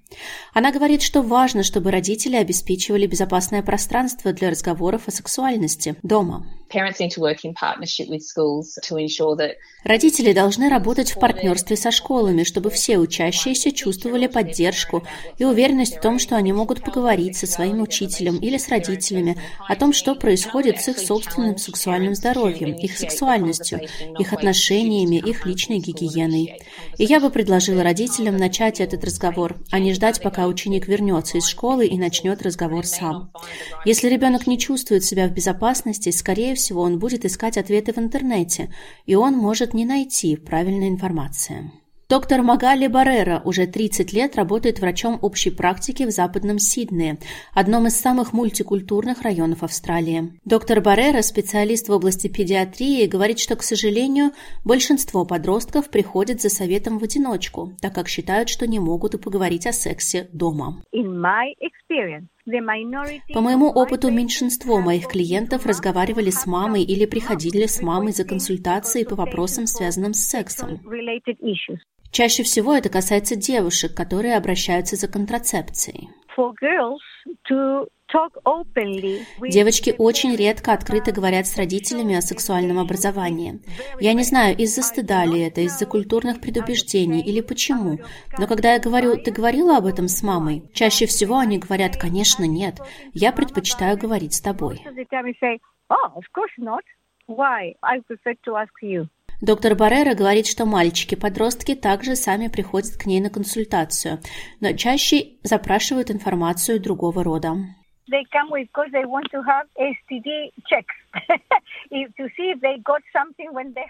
Она 0.52 0.70
говорит, 0.70 1.00
что 1.00 1.22
важно, 1.22 1.62
чтобы 1.62 1.92
родители 1.92 2.36
обеспечивали 2.36 3.06
безопасное 3.06 3.62
пространство 3.62 4.34
для 4.34 4.50
разговоров 4.50 5.08
о 5.08 5.10
сексуальности 5.10 5.96
дома. 6.02 6.46
Родители 9.84 10.32
должны 10.32 10.68
работать 10.68 11.12
в 11.12 11.18
партнерстве 11.18 11.76
со 11.76 11.90
школами, 11.90 12.42
чтобы 12.44 12.70
все 12.70 12.98
учащиеся 12.98 13.72
чувствовали 13.72 14.26
поддержку 14.26 15.02
и 15.38 15.44
уверенность 15.44 15.96
в 15.96 16.00
том, 16.00 16.18
что 16.18 16.36
они 16.36 16.52
могут 16.52 16.82
поговорить 16.82 17.36
со 17.36 17.46
своим 17.46 17.80
учителем 17.80 18.36
или 18.36 18.58
с 18.58 18.68
родителями 18.68 19.38
о 19.66 19.76
том, 19.76 19.92
что 19.92 20.14
происходит 20.14 20.80
с 20.80 20.88
их 20.88 20.98
собственным 20.98 21.56
сексуальным 21.56 22.14
здоровьем, 22.14 22.74
их 22.74 22.96
сексуальностью, 22.96 23.80
их 24.18 24.32
отношениями, 24.32 25.16
их 25.16 25.46
личной 25.46 25.78
гигиеной. 25.78 26.60
И 26.98 27.04
я 27.04 27.20
бы 27.20 27.30
предложила 27.30 27.82
родителям 27.82 28.36
начать 28.36 28.80
этот 28.80 29.04
разговор, 29.04 29.56
а 29.70 29.78
не 29.78 29.94
ждать, 29.94 30.20
пока 30.20 30.46
ученик 30.46 30.88
вернется 30.88 31.38
из 31.38 31.46
школы 31.46 31.86
и 31.86 31.96
начнет 31.96 32.42
разговор 32.42 32.84
сам. 32.86 33.30
Если 33.84 34.08
ребенок 34.08 34.46
не 34.46 34.58
чувствует 34.58 35.04
себя 35.04 35.28
в 35.28 35.32
безопасности, 35.32 36.10
скорее 36.10 36.54
всего, 36.58 36.82
он 36.82 36.98
будет 36.98 37.24
искать 37.24 37.56
ответы 37.56 37.94
в 37.94 37.98
интернете, 37.98 38.70
и 39.06 39.14
он 39.14 39.32
может 39.32 39.72
не 39.72 39.86
найти 39.86 40.36
правильной 40.36 40.88
информации. 40.88 41.72
Доктор 42.10 42.40
Магали 42.40 42.86
Баррера 42.86 43.42
уже 43.44 43.66
30 43.66 44.14
лет 44.14 44.34
работает 44.34 44.80
врачом 44.80 45.18
общей 45.20 45.50
практики 45.50 46.04
в 46.04 46.10
Западном 46.10 46.58
Сиднее, 46.58 47.18
одном 47.52 47.86
из 47.86 48.00
самых 48.00 48.32
мультикультурных 48.32 49.20
районов 49.20 49.62
Австралии. 49.62 50.32
Доктор 50.46 50.80
Баррера, 50.80 51.20
специалист 51.20 51.86
в 51.86 51.92
области 51.92 52.28
педиатрии, 52.28 53.04
говорит, 53.04 53.38
что, 53.38 53.56
к 53.56 53.62
сожалению, 53.62 54.30
большинство 54.64 55.26
подростков 55.26 55.90
приходят 55.90 56.40
за 56.40 56.48
советом 56.48 56.98
в 56.98 57.04
одиночку, 57.04 57.76
так 57.82 57.94
как 57.94 58.08
считают, 58.08 58.48
что 58.48 58.66
не 58.66 58.78
могут 58.78 59.12
и 59.12 59.18
поговорить 59.18 59.66
о 59.66 59.72
сексе 59.72 60.30
дома. 60.32 60.82
По 63.34 63.40
моему 63.40 63.68
опыту, 63.68 64.10
меньшинство 64.10 64.80
моих 64.80 65.08
клиентов 65.08 65.66
разговаривали 65.66 66.30
с 66.30 66.46
мамой 66.46 66.82
или 66.82 67.04
приходили 67.04 67.66
с 67.66 67.82
мамой 67.82 68.12
за 68.12 68.24
консультацией 68.24 69.06
по 69.06 69.14
вопросам, 69.14 69.66
связанным 69.66 70.14
с 70.14 70.20
сексом. 70.20 70.80
Чаще 72.10 72.42
всего 72.42 72.74
это 72.74 72.88
касается 72.88 73.36
девушек, 73.36 73.94
которые 73.94 74.36
обращаются 74.36 74.96
за 74.96 75.08
контрацепцией. 75.08 76.08
Девочки 79.50 79.94
очень 79.98 80.34
редко 80.34 80.72
открыто 80.72 81.12
говорят 81.12 81.46
с 81.46 81.56
родителями 81.56 82.14
о 82.16 82.22
сексуальном 82.22 82.78
образовании. 82.78 83.60
Я 84.00 84.14
не 84.14 84.22
знаю, 84.22 84.56
из-за 84.56 84.82
стыда 84.82 85.26
ли 85.26 85.40
это, 85.40 85.60
из-за 85.60 85.84
культурных 85.84 86.40
предубеждений 86.40 87.20
или 87.20 87.42
почему. 87.42 87.98
Но 88.38 88.46
когда 88.46 88.72
я 88.72 88.80
говорю, 88.80 89.16
ты 89.16 89.30
говорила 89.30 89.76
об 89.76 89.84
этом 89.84 90.08
с 90.08 90.22
мамой, 90.22 90.70
чаще 90.72 91.04
всего 91.04 91.36
они 91.38 91.58
говорят, 91.58 91.98
конечно, 91.98 92.44
нет. 92.44 92.80
Я 93.12 93.30
предпочитаю 93.30 93.98
говорить 93.98 94.34
с 94.34 94.40
тобой. 94.40 94.82
Доктор 99.40 99.76
Баррера 99.76 100.14
говорит, 100.14 100.46
что 100.46 100.64
мальчики-подростки 100.64 101.74
также 101.74 102.16
сами 102.16 102.48
приходят 102.48 102.96
к 102.96 103.06
ней 103.06 103.20
на 103.20 103.30
консультацию, 103.30 104.18
но 104.60 104.72
чаще 104.72 105.34
запрашивают 105.44 106.10
информацию 106.10 106.80
другого 106.80 107.22
рода 107.22 107.56
they 108.10 108.24
come 108.32 108.50
with 108.50 108.68
because 108.68 108.90
they 108.92 109.04
want 109.04 109.26
to 109.30 109.42
have 109.42 109.66
STD 109.76 110.52
checks. 110.66 110.94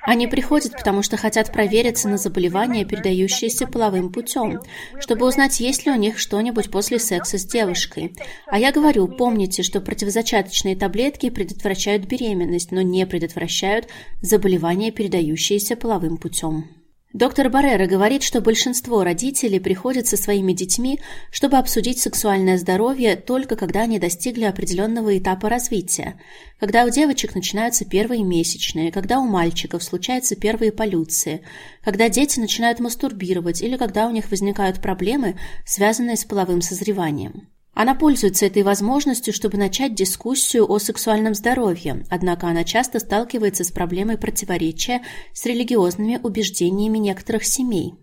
Они 0.02 0.26
приходят, 0.26 0.72
потому 0.72 1.02
что 1.02 1.16
хотят 1.16 1.52
провериться 1.52 2.09
на 2.09 2.16
заболевания, 2.16 2.85
передающиеся 2.85 3.66
половым 3.66 4.12
путем, 4.12 4.61
чтобы 5.00 5.26
узнать, 5.26 5.61
есть 5.61 5.87
ли 5.87 5.92
у 5.92 5.96
них 5.96 6.18
что-нибудь 6.18 6.70
после 6.70 6.98
секса 6.98 7.38
с 7.38 7.44
девушкой. 7.44 8.14
А 8.46 8.59
я 8.59 8.72
говорю, 8.72 9.09
помните, 9.09 9.62
что 9.62 9.81
противозачаточные 9.81 10.76
таблетки 10.76 11.31
предотвращают 11.31 12.07
беременность, 12.07 12.72
но 12.72 12.83
не 12.83 13.07
предотвращают 13.07 13.88
заболевания, 14.20 14.92
передающиеся 14.92 15.76
половым 15.76 16.18
путем. 16.18 16.78
Доктор 17.14 17.49
Баррера 17.49 17.87
говорит, 17.87 18.23
что 18.23 18.42
большинство 18.42 19.03
родителей 19.03 19.61
приходят 19.61 20.07
со 20.07 20.18
своими 20.18 20.53
детьми, 20.53 21.01
чтобы 21.31 21.57
обсудить 21.57 21.99
сексуальное 21.99 22.59
здоровье 22.59 23.16
только 23.16 23.57
когда 23.57 23.81
они 23.85 23.99
достигли 23.99 24.44
определенного 24.44 25.16
этапа 25.16 25.49
развития, 25.49 26.21
когда 26.61 26.85
у 26.85 26.90
девочек 26.90 27.35
начинаются 27.35 27.87
первые 27.87 28.25
месячные, 28.25 28.92
когда 28.92 29.21
у 29.21 29.27
мальчиков 29.27 29.83
случаются 29.83 30.37
первые 30.37 30.71
полюции, 30.71 31.40
когда 31.83 32.11
дети 32.11 32.40
начинают 32.40 32.79
мастурбировать 32.79 33.62
или 33.62 33.79
когда 33.79 34.07
у 34.07 34.11
них 34.11 34.31
возникают 34.31 34.83
проблемы, 34.83 35.38
связанные 35.64 36.16
с 36.16 36.27
половым 36.27 36.61
созреванием. 36.61 37.49
Она 37.74 37.94
пользуется 37.94 38.46
этой 38.46 38.62
возможностью, 38.62 39.33
чтобы 39.33 39.57
начать 39.57 39.94
дискуссию 39.94 40.70
о 40.70 40.78
сексуальном 40.78 41.35
здоровье, 41.35 42.04
однако 42.11 42.48
она 42.48 42.64
часто 42.64 42.98
сталкивается 42.98 43.62
с 43.62 43.70
проблемой 43.70 44.18
противоречия 44.18 45.02
с 45.33 45.46
религиозными 45.46 46.18
убеждениями 46.22 46.98
некоторых 46.98 47.44
семей. 47.44 47.94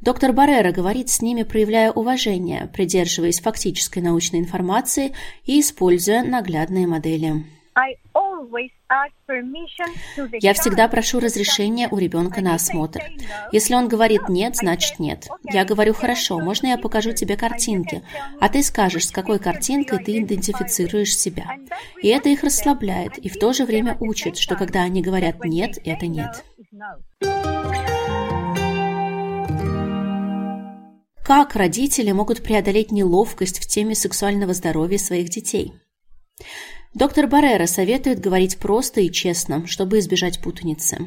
Доктор 0.00 0.32
Баррера 0.32 0.72
говорит 0.72 1.08
с 1.08 1.22
ними, 1.22 1.42
проявляя 1.42 1.90
уважение, 1.90 2.70
придерживаясь 2.72 3.40
фактической 3.40 4.00
научной 4.00 4.40
информации 4.40 5.12
и 5.44 5.60
используя 5.60 6.22
наглядные 6.22 6.86
модели. 6.86 7.44
Я 10.40 10.54
всегда 10.54 10.88
прошу 10.88 11.20
разрешения 11.20 11.88
у 11.90 11.98
ребенка 11.98 12.40
на 12.40 12.54
осмотр. 12.54 13.02
Если 13.52 13.74
он 13.74 13.88
говорит 13.88 14.28
«нет», 14.28 14.56
значит 14.56 14.98
«нет». 14.98 15.28
Я 15.44 15.64
говорю 15.64 15.94
«хорошо, 15.94 16.38
можно 16.40 16.68
я 16.68 16.78
покажу 16.78 17.12
тебе 17.12 17.36
картинки?» 17.36 18.02
А 18.40 18.48
ты 18.48 18.62
скажешь, 18.62 19.08
с 19.08 19.10
какой 19.10 19.38
картинкой 19.38 20.02
ты 20.02 20.18
идентифицируешь 20.18 21.16
себя. 21.16 21.56
И 22.02 22.08
это 22.08 22.28
их 22.28 22.42
расслабляет, 22.42 23.18
и 23.18 23.28
в 23.28 23.38
то 23.38 23.52
же 23.52 23.64
время 23.64 23.96
учит, 24.00 24.38
что 24.38 24.56
когда 24.56 24.82
они 24.82 25.02
говорят 25.02 25.44
«нет», 25.44 25.78
это 25.84 26.06
«нет». 26.06 26.44
Как 31.24 31.56
родители 31.56 32.10
могут 32.10 32.42
преодолеть 32.42 32.90
неловкость 32.90 33.58
в 33.58 33.66
теме 33.66 33.94
сексуального 33.94 34.54
здоровья 34.54 34.96
своих 34.96 35.28
детей? 35.28 35.74
Доктор 36.94 37.26
Баррера 37.26 37.66
советует 37.66 38.20
говорить 38.20 38.58
просто 38.58 39.00
и 39.00 39.10
честно, 39.10 39.66
чтобы 39.66 39.98
избежать 39.98 40.40
путаницы. 40.42 41.06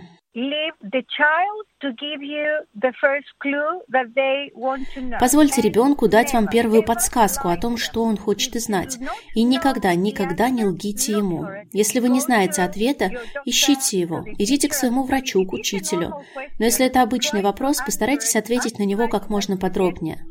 Позвольте 5.19 5.61
ребенку 5.61 6.07
дать 6.07 6.33
вам 6.33 6.47
первую 6.47 6.83
подсказку 6.83 7.49
о 7.49 7.57
том, 7.57 7.75
что 7.75 8.03
он 8.03 8.15
хочет 8.15 8.53
знать. 8.55 8.97
И 9.35 9.43
никогда, 9.43 9.93
никогда 9.93 10.49
не 10.49 10.63
лгите 10.63 11.11
ему. 11.11 11.45
Если 11.73 11.99
вы 11.99 12.07
не 12.07 12.21
знаете 12.21 12.61
ответа, 12.61 13.11
ищите 13.45 13.99
его. 13.99 14.23
Идите 14.37 14.69
к 14.69 14.73
своему 14.73 15.03
врачу, 15.03 15.45
к 15.45 15.51
учителю. 15.51 16.23
Но 16.59 16.65
если 16.65 16.85
это 16.85 17.01
обычный 17.01 17.41
вопрос, 17.41 17.81
постарайтесь 17.85 18.35
ответить 18.37 18.79
на 18.79 18.83
него 18.83 19.09
как 19.09 19.29
можно 19.29 19.57
подробнее. 19.57 20.25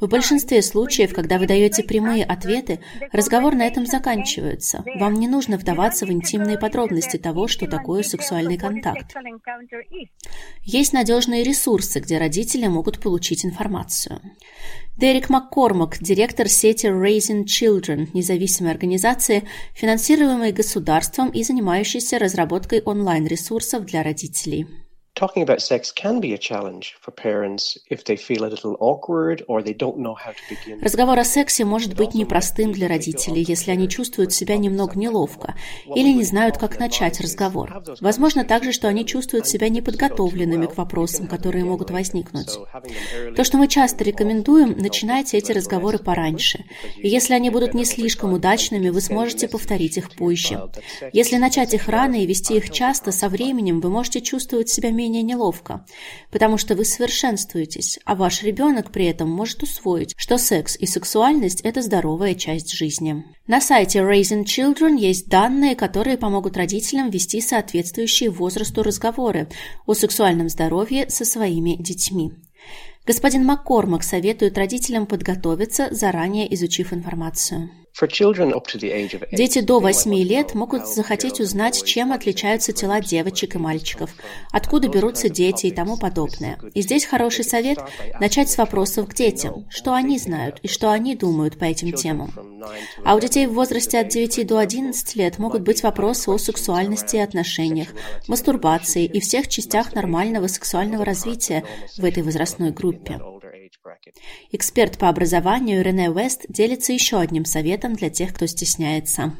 В 0.00 0.08
большинстве 0.08 0.62
случаев, 0.62 1.14
когда 1.14 1.38
вы 1.38 1.46
даете 1.46 1.82
прямые 1.82 2.24
ответы, 2.24 2.80
разговор 3.12 3.54
на 3.54 3.66
этом 3.66 3.86
заканчивается. 3.86 4.84
Вам 4.96 5.14
не 5.14 5.28
нужно 5.28 5.56
вдаваться 5.56 6.06
в 6.06 6.12
интимные 6.12 6.58
подробности 6.58 7.16
того, 7.16 7.48
что 7.48 7.66
такое 7.66 8.02
сексуальный 8.02 8.58
контакт. 8.58 9.14
Есть 10.62 10.92
надежные 10.92 11.44
ресурсы, 11.44 12.00
где 12.00 12.18
родители 12.18 12.66
могут 12.66 13.00
получить 13.00 13.44
информацию. 13.44 14.20
Дерек 14.96 15.30
Маккормак, 15.30 15.98
директор 16.00 16.48
сети 16.48 16.86
Raising 16.86 17.44
Children, 17.44 18.08
независимой 18.12 18.72
организации, 18.72 19.48
финансируемой 19.74 20.52
государством 20.52 21.30
и 21.30 21.42
занимающейся 21.42 22.18
разработкой 22.18 22.82
онлайн-ресурсов 22.82 23.86
для 23.86 24.02
родителей. 24.02 24.66
Talking 25.22 25.42
about 25.48 25.60
sex 25.70 25.92
can 26.02 26.20
be 26.20 26.30
a 26.38 26.40
challenge 26.48 26.84
for 27.02 27.10
parents 27.28 27.78
if 27.94 28.00
they 28.06 28.16
feel 28.16 28.42
a 28.44 28.50
little 28.54 28.76
awkward 28.80 29.38
or 29.50 29.62
they 29.62 29.76
don't 29.84 29.98
know 30.04 30.14
how 30.14 30.32
to 30.32 30.42
begin. 30.52 30.80
Разговор 30.82 31.18
о 31.18 31.24
сексе 31.24 31.64
может 31.64 31.94
быть 31.94 32.14
непростым 32.14 32.72
для 32.72 32.88
родителей, 32.88 33.44
если 33.46 33.70
они 33.70 33.88
чувствуют 33.88 34.32
себя 34.32 34.56
немного 34.56 34.98
неловко 34.98 35.54
или 35.94 36.10
не 36.12 36.24
знают, 36.24 36.58
как 36.58 36.78
начать 36.80 37.20
разговор. 37.20 37.82
Возможно 38.00 38.44
также, 38.44 38.72
что 38.72 38.88
они 38.88 39.06
чувствуют 39.06 39.46
себя 39.46 39.68
неподготовленными 39.68 40.66
к 40.66 40.76
вопросам, 40.76 41.28
которые 41.28 41.64
могут 41.64 41.90
возникнуть. 41.90 42.58
То, 43.36 43.44
что 43.44 43.58
мы 43.58 43.68
часто 43.68 44.02
рекомендуем, 44.04 44.76
начинайте 44.76 45.38
эти 45.38 45.52
разговоры 45.52 45.98
пораньше. 45.98 46.64
И 46.96 47.08
если 47.08 47.34
они 47.34 47.50
будут 47.50 47.74
не 47.74 47.84
слишком 47.84 48.32
удачными, 48.32 48.88
вы 48.88 49.00
сможете 49.00 49.46
повторить 49.46 49.96
их 49.98 50.10
позже. 50.10 50.68
Если 51.12 51.36
начать 51.36 51.74
их 51.74 51.88
рано 51.88 52.16
и 52.16 52.26
вести 52.26 52.56
их 52.56 52.70
часто, 52.70 53.12
со 53.12 53.28
временем 53.28 53.80
вы 53.80 53.88
можете 53.88 54.20
чувствовать 54.20 54.68
себя 54.68 54.90
менее 54.90 55.11
менее 55.12 55.22
неловко, 55.22 55.84
потому 56.30 56.56
что 56.56 56.74
вы 56.74 56.84
совершенствуетесь, 56.84 57.98
а 58.04 58.14
ваш 58.14 58.42
ребенок 58.42 58.90
при 58.90 59.04
этом 59.04 59.30
может 59.30 59.62
усвоить, 59.62 60.14
что 60.16 60.38
секс 60.38 60.76
и 60.76 60.86
сексуальность– 60.86 61.60
это 61.62 61.82
здоровая 61.82 62.34
часть 62.34 62.72
жизни. 62.72 63.24
На 63.46 63.60
сайте 63.60 63.98
Raising 63.98 64.44
Children 64.44 64.98
есть 64.98 65.28
данные, 65.28 65.76
которые 65.76 66.16
помогут 66.16 66.56
родителям 66.56 67.10
вести 67.10 67.40
соответствующие 67.40 68.30
возрасту 68.30 68.82
разговоры 68.82 69.48
о 69.86 69.94
сексуальном 69.94 70.48
здоровье 70.48 71.10
со 71.10 71.24
своими 71.24 71.76
детьми. 71.76 72.32
Господин 73.04 73.44
Маккормак 73.44 74.02
советует 74.04 74.56
родителям 74.56 75.06
подготовиться, 75.06 75.88
заранее 75.90 76.52
изучив 76.54 76.92
информацию. 76.92 77.68
Дети 79.30 79.60
до 79.60 79.78
8 79.78 80.14
лет 80.14 80.54
могут 80.54 80.86
захотеть 80.88 81.40
узнать, 81.40 81.84
чем 81.84 82.12
отличаются 82.12 82.72
тела 82.72 83.00
девочек 83.00 83.54
и 83.54 83.58
мальчиков, 83.58 84.10
откуда 84.50 84.88
берутся 84.88 85.28
дети 85.28 85.66
и 85.66 85.70
тому 85.70 85.98
подобное. 85.98 86.58
И 86.74 86.80
здесь 86.82 87.04
хороший 87.04 87.44
совет– 87.44 87.78
начать 88.20 88.50
с 88.50 88.56
вопросов 88.56 89.08
к 89.08 89.14
детям, 89.14 89.66
что 89.68 89.92
они 89.92 90.18
знают 90.18 90.58
и 90.62 90.68
что 90.68 90.90
они 90.90 91.14
думают 91.14 91.58
по 91.58 91.64
этим 91.64 91.92
темам. 91.92 92.32
А 93.04 93.14
у 93.14 93.20
детей 93.20 93.46
в 93.46 93.52
возрасте 93.52 93.98
от 93.98 94.08
9 94.08 94.46
до 94.46 94.58
11 94.58 95.16
лет 95.16 95.38
могут 95.38 95.62
быть 95.62 95.82
вопросы 95.82 96.30
о 96.30 96.38
сексуальности 96.38 97.16
и 97.16 97.20
отношениях, 97.20 97.88
мастурбации 98.26 99.04
и 99.04 99.20
всех 99.20 99.48
частях 99.48 99.94
нормального 99.94 100.46
сексуального 100.46 101.04
развития 101.04 101.64
в 101.98 102.04
этой 102.04 102.22
возрастной 102.22 102.70
группе. 102.70 103.20
Эксперт 104.50 104.98
по 104.98 105.08
образованию 105.08 105.82
Рене 105.82 106.10
Уэст 106.10 106.46
делится 106.48 106.92
еще 106.92 107.18
одним 107.18 107.44
советом 107.44 107.94
для 107.94 108.10
тех, 108.10 108.34
кто 108.34 108.46
стесняется. 108.46 109.36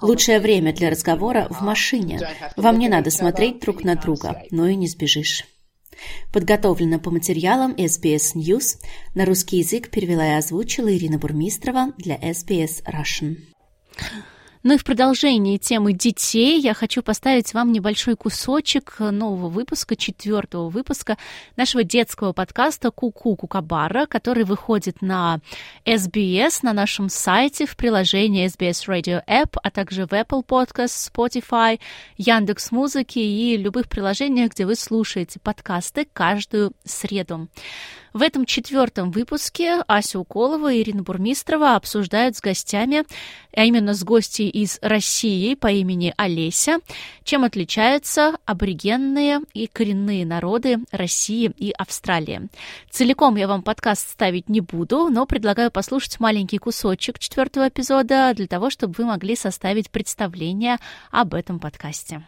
Лучшее 0.00 0.40
время 0.40 0.72
для 0.72 0.90
разговора 0.90 1.46
в 1.50 1.60
машине. 1.60 2.20
Вам 2.56 2.78
не 2.78 2.88
надо 2.88 3.10
смотреть 3.10 3.60
друг 3.60 3.84
на 3.84 3.96
друга, 3.96 4.42
но 4.50 4.66
и 4.66 4.74
не 4.74 4.88
сбежишь. 4.88 5.44
Подготовлено 6.32 6.98
по 6.98 7.10
материалам 7.10 7.72
SBS 7.72 8.34
News. 8.34 8.78
На 9.14 9.24
русский 9.24 9.58
язык 9.58 9.90
перевела 9.90 10.26
и 10.26 10.38
озвучила 10.38 10.94
Ирина 10.94 11.18
Бурмистрова 11.18 11.92
для 11.98 12.16
SBS 12.16 12.82
Russian. 12.84 13.36
Ну 14.62 14.74
и 14.74 14.76
в 14.76 14.84
продолжении 14.84 15.56
темы 15.56 15.94
детей 15.94 16.60
я 16.60 16.74
хочу 16.74 17.02
поставить 17.02 17.54
вам 17.54 17.72
небольшой 17.72 18.14
кусочек 18.14 18.96
нового 18.98 19.48
выпуска, 19.48 19.96
четвертого 19.96 20.68
выпуска 20.68 21.16
нашего 21.56 21.82
детского 21.82 22.34
подкаста 22.34 22.90
«Ку-ку 22.90 23.36
Кукабара», 23.36 24.04
который 24.04 24.44
выходит 24.44 25.00
на 25.00 25.40
SBS, 25.86 26.58
на 26.62 26.74
нашем 26.74 27.08
сайте, 27.08 27.64
в 27.64 27.74
приложении 27.74 28.46
SBS 28.46 28.86
Radio 28.86 29.24
App, 29.26 29.56
а 29.62 29.70
также 29.70 30.04
в 30.04 30.12
Apple 30.12 30.44
Podcast, 30.44 31.10
Spotify, 31.10 31.80
Яндекс 32.18 32.70
Музыки 32.70 33.18
и 33.18 33.56
любых 33.56 33.88
приложениях, 33.88 34.50
где 34.50 34.66
вы 34.66 34.74
слушаете 34.74 35.40
подкасты 35.40 36.06
каждую 36.12 36.72
среду. 36.84 37.48
В 38.12 38.22
этом 38.22 38.44
четвертом 38.44 39.12
выпуске 39.12 39.84
Ася 39.86 40.18
Уколова 40.18 40.72
и 40.72 40.80
Ирина 40.82 41.02
Бурмистрова 41.02 41.76
обсуждают 41.76 42.36
с 42.36 42.40
гостями, 42.40 43.04
а 43.54 43.64
именно 43.64 43.94
с 43.94 44.02
гостей 44.02 44.48
из 44.48 44.78
России 44.82 45.54
по 45.54 45.68
имени 45.68 46.12
Олеся, 46.16 46.80
чем 47.22 47.44
отличаются 47.44 48.36
аборигенные 48.46 49.40
и 49.54 49.68
коренные 49.68 50.26
народы 50.26 50.78
России 50.90 51.52
и 51.56 51.70
Австралии. 51.70 52.48
Целиком 52.90 53.36
я 53.36 53.46
вам 53.46 53.62
подкаст 53.62 54.10
ставить 54.10 54.48
не 54.48 54.60
буду, 54.60 55.08
но 55.08 55.24
предлагаю 55.24 55.70
послушать 55.70 56.18
маленький 56.18 56.58
кусочек 56.58 57.20
четвертого 57.20 57.68
эпизода 57.68 58.32
для 58.34 58.48
того, 58.48 58.70
чтобы 58.70 58.94
вы 58.98 59.04
могли 59.04 59.36
составить 59.36 59.90
представление 59.90 60.78
об 61.12 61.34
этом 61.34 61.60
подкасте. 61.60 62.22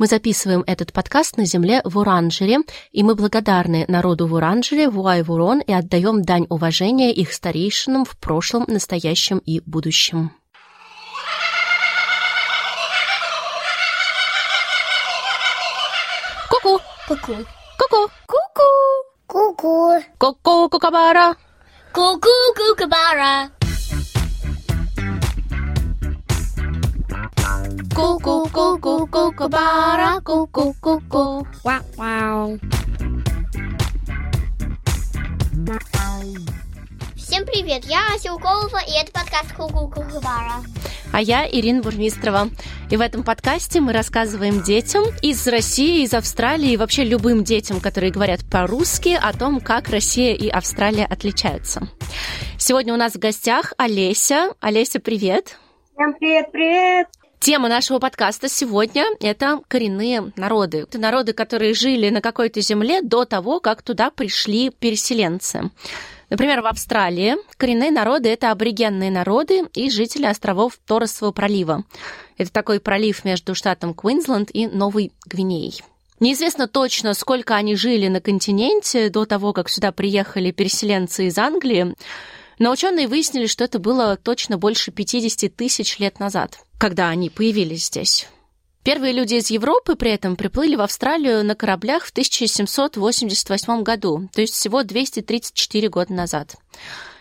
Мы 0.00 0.06
записываем 0.06 0.64
этот 0.66 0.94
подкаст 0.94 1.36
на 1.36 1.44
земле 1.44 1.82
в 1.84 1.98
Уранжере, 1.98 2.60
и 2.90 3.02
мы 3.02 3.14
благодарны 3.14 3.84
народу 3.86 4.26
в 4.26 4.32
Уранжере, 4.32 4.88
Вуай-Вурон, 4.88 5.60
и 5.60 5.74
отдаем 5.74 6.22
дань 6.22 6.46
уважения 6.48 7.12
их 7.12 7.34
старейшинам 7.34 8.06
в 8.06 8.16
прошлом, 8.16 8.64
настоящем 8.66 9.42
и 9.44 9.60
будущем. 9.60 10.32
Ку-ку! 16.48 16.80
Ку-ку. 17.06 17.36
Ку-ку! 17.78 18.10
Ку-ку. 18.26 19.52
Ку-ку. 19.52 20.02
Ку-ку, 20.18 20.68
кукабара! 20.70 21.36
Ку-ку, 27.94 28.48
кукабара. 28.48 28.78
Ку-ку, 28.78 29.06
ку-ку, 29.06 29.30
кукабара! 29.32 30.20
Ку-ку, 30.20 30.74
ку-ку! 30.80 31.46
Вау-вау. 31.64 32.58
Всем 37.16 37.44
привет, 37.44 37.84
я 37.86 38.14
Ася 38.14 38.32
Уколова, 38.32 38.78
и 38.86 38.92
это 38.92 39.12
подкаст 39.12 39.52
Ку-ку, 39.56 39.88
кукабара. 39.88 40.62
А 41.12 41.20
я 41.20 41.48
Ирина 41.48 41.82
Бурмистрова. 41.82 42.48
И 42.90 42.96
в 42.96 43.00
этом 43.00 43.24
подкасте 43.24 43.80
мы 43.80 43.92
рассказываем 43.92 44.62
детям 44.62 45.04
из 45.22 45.46
России, 45.48 46.04
из 46.04 46.14
Австралии 46.14 46.72
и 46.72 46.76
вообще 46.76 47.02
любым 47.04 47.42
детям, 47.42 47.80
которые 47.80 48.12
говорят 48.12 48.40
по-русски, 48.48 49.18
о 49.20 49.32
том, 49.32 49.60
как 49.60 49.88
Россия 49.88 50.34
и 50.34 50.48
Австралия 50.48 51.06
отличаются. 51.06 51.88
Сегодня 52.56 52.94
у 52.94 52.96
нас 52.96 53.14
в 53.14 53.18
гостях 53.18 53.72
Олеся. 53.78 54.54
Олеся, 54.60 55.00
привет! 55.00 55.58
Всем 55.94 56.14
привет, 56.14 56.52
привет! 56.52 57.19
Тема 57.40 57.70
нашего 57.70 57.98
подкаста 57.98 58.50
сегодня– 58.50 59.06
это 59.20 59.60
коренные 59.66 60.30
народы. 60.36 60.80
Это 60.80 60.98
народы, 60.98 61.32
которые 61.32 61.72
жили 61.72 62.10
на 62.10 62.20
какой-то 62.20 62.60
земле 62.60 63.00
до 63.00 63.24
того, 63.24 63.60
как 63.60 63.80
туда 63.80 64.10
пришли 64.10 64.68
переселенцы. 64.68 65.70
Например, 66.28 66.60
в 66.60 66.66
Австралии 66.66 67.36
коренные 67.56 67.90
народы– 67.92 68.28
это 68.30 68.50
аборигенные 68.50 69.10
народы 69.10 69.62
и 69.72 69.88
жители 69.88 70.26
островов 70.26 70.78
Торресового 70.86 71.32
пролива. 71.32 71.84
Это 72.36 72.52
такой 72.52 72.78
пролив 72.78 73.24
между 73.24 73.54
штатом 73.54 73.94
Квинсленд 73.94 74.50
и 74.52 74.66
Новой 74.66 75.10
Гвинеей. 75.24 75.80
Неизвестно 76.20 76.68
точно, 76.68 77.14
сколько 77.14 77.54
они 77.54 77.74
жили 77.74 78.08
на 78.08 78.20
континенте 78.20 79.08
до 79.08 79.24
того, 79.24 79.54
как 79.54 79.70
сюда 79.70 79.92
приехали 79.92 80.50
переселенцы 80.50 81.28
из 81.28 81.38
Англии, 81.38 81.94
но 82.58 82.70
ученые 82.70 83.08
выяснили, 83.08 83.46
что 83.46 83.64
это 83.64 83.78
было 83.78 84.18
точно 84.22 84.58
больше 84.58 84.90
50 84.90 85.56
тысяч 85.56 85.98
лет 85.98 86.20
назад, 86.20 86.58
когда 86.80 87.10
они 87.10 87.28
появились 87.28 87.86
здесь. 87.86 88.26
Первые 88.82 89.12
люди 89.12 89.34
из 89.34 89.50
Европы 89.50 89.96
при 89.96 90.12
этом 90.12 90.34
приплыли 90.34 90.76
в 90.76 90.80
Австралию 90.80 91.44
на 91.44 91.54
кораблях 91.54 92.06
в 92.06 92.10
1788 92.10 93.82
году, 93.82 94.30
то 94.32 94.40
есть 94.40 94.54
всего 94.54 94.82
234 94.82 95.88
года 95.90 96.14
назад. 96.14 96.56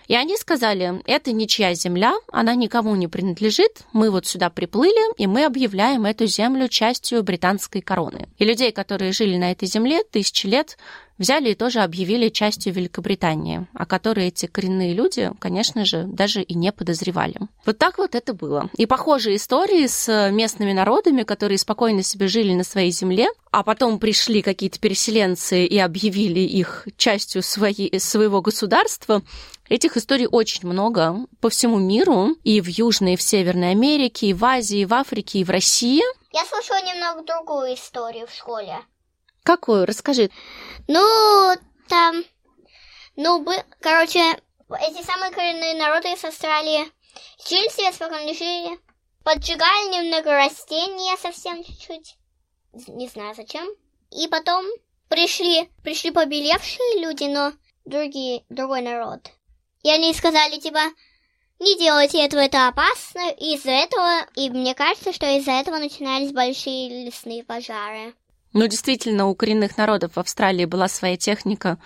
И 0.07 0.15
они 0.15 0.37
сказали, 0.37 1.01
это 1.05 1.33
ничья 1.33 1.73
земля, 1.73 2.15
она 2.31 2.55
никому 2.55 2.95
не 2.95 3.09
принадлежит, 3.09 3.81
мы 3.91 4.09
вот 4.09 4.25
сюда 4.25 4.49
приплыли, 4.49 5.13
и 5.17 5.27
мы 5.27 5.43
объявляем 5.43 6.05
эту 6.05 6.25
землю 6.25 6.69
частью 6.69 7.21
британской 7.21 7.81
короны. 7.81 8.29
И 8.37 8.45
людей, 8.45 8.71
которые 8.71 9.11
жили 9.11 9.35
на 9.35 9.51
этой 9.51 9.67
земле 9.67 10.03
тысячи 10.09 10.47
лет, 10.47 10.77
взяли 11.19 11.51
и 11.51 11.55
тоже 11.55 11.81
объявили 11.81 12.29
частью 12.29 12.73
Великобритании, 12.73 13.67
о 13.73 13.85
которой 13.85 14.27
эти 14.27 14.47
коренные 14.47 14.93
люди, 14.93 15.31
конечно 15.39 15.85
же, 15.85 16.05
даже 16.05 16.41
и 16.41 16.55
не 16.55 16.71
подозревали. 16.71 17.35
Вот 17.65 17.77
так 17.77 17.99
вот 17.99 18.15
это 18.15 18.33
было. 18.33 18.69
И 18.75 18.85
похожие 18.85 19.35
истории 19.35 19.85
с 19.85 20.31
местными 20.31 20.73
народами, 20.73 21.23
которые 21.23 21.57
спокойно 21.57 22.01
себе 22.01 22.27
жили 22.27 22.53
на 22.53 22.63
своей 22.63 22.91
земле, 22.91 23.27
а 23.51 23.63
потом 23.63 23.99
пришли 23.99 24.41
какие-то 24.41 24.79
переселенцы 24.79 25.65
и 25.65 25.77
объявили 25.77 26.39
их 26.39 26.87
частью 26.97 27.43
своей, 27.43 27.99
своего 27.99 28.41
государства, 28.41 29.21
Этих 29.69 29.97
историй 29.97 30.25
очень 30.25 30.67
много 30.67 31.27
по 31.41 31.49
всему 31.49 31.77
миру, 31.77 32.29
и 32.43 32.59
в 32.59 32.65
Южной, 32.65 33.13
и 33.13 33.15
в 33.15 33.21
Северной 33.21 33.69
Америке, 33.69 34.27
и 34.27 34.33
в 34.33 34.43
Азии, 34.43 34.79
и 34.79 34.85
в 34.85 34.93
Африке, 34.95 35.39
и 35.39 35.43
в 35.43 35.51
России. 35.51 36.01
Я 36.33 36.43
слышала 36.45 36.81
немного 36.81 37.23
другую 37.23 37.75
историю 37.75 38.25
в 38.25 38.33
школе. 38.33 38.79
Какую? 39.43 39.85
Расскажи. 39.85 40.29
Ну, 40.87 41.55
там, 41.87 42.23
ну, 43.15 43.41
бы, 43.41 43.53
короче, 43.81 44.19
эти 44.81 45.03
самые 45.03 45.31
коренные 45.31 45.75
народы 45.75 46.11
из 46.13 46.23
Австралии 46.23 46.85
жили 47.47 47.69
себе 47.69 47.91
спокойно 47.91 48.33
жили, 48.33 48.79
поджигали 49.23 49.95
немного 49.95 50.31
растения 50.31 51.17
совсем 51.17 51.63
чуть-чуть, 51.63 52.15
не 52.87 53.07
знаю 53.07 53.35
зачем, 53.35 53.67
и 54.11 54.27
потом 54.27 54.65
пришли, 55.07 55.69
пришли 55.83 56.11
побелевшие 56.11 57.01
люди, 57.01 57.25
но 57.25 57.53
другие, 57.85 58.45
другой 58.49 58.81
народ. 58.81 59.21
И 59.83 59.89
они 59.89 60.13
сказали, 60.13 60.59
типа, 60.59 60.81
не 61.59 61.77
делайте 61.77 62.23
этого, 62.23 62.41
это 62.41 62.67
опасно. 62.67 63.31
И 63.31 63.55
из-за 63.55 63.71
этого, 63.71 64.25
и 64.35 64.49
мне 64.49 64.75
кажется, 64.75 65.11
что 65.13 65.25
из-за 65.37 65.51
этого 65.51 65.77
начинались 65.77 66.31
большие 66.31 67.05
лесные 67.05 67.43
пожары. 67.43 68.13
Ну, 68.53 68.67
действительно, 68.67 69.27
у 69.27 69.35
коренных 69.35 69.77
народов 69.77 70.13
в 70.15 70.19
Австралии 70.19 70.65
была 70.65 70.87
своя 70.87 71.17
техника 71.17 71.77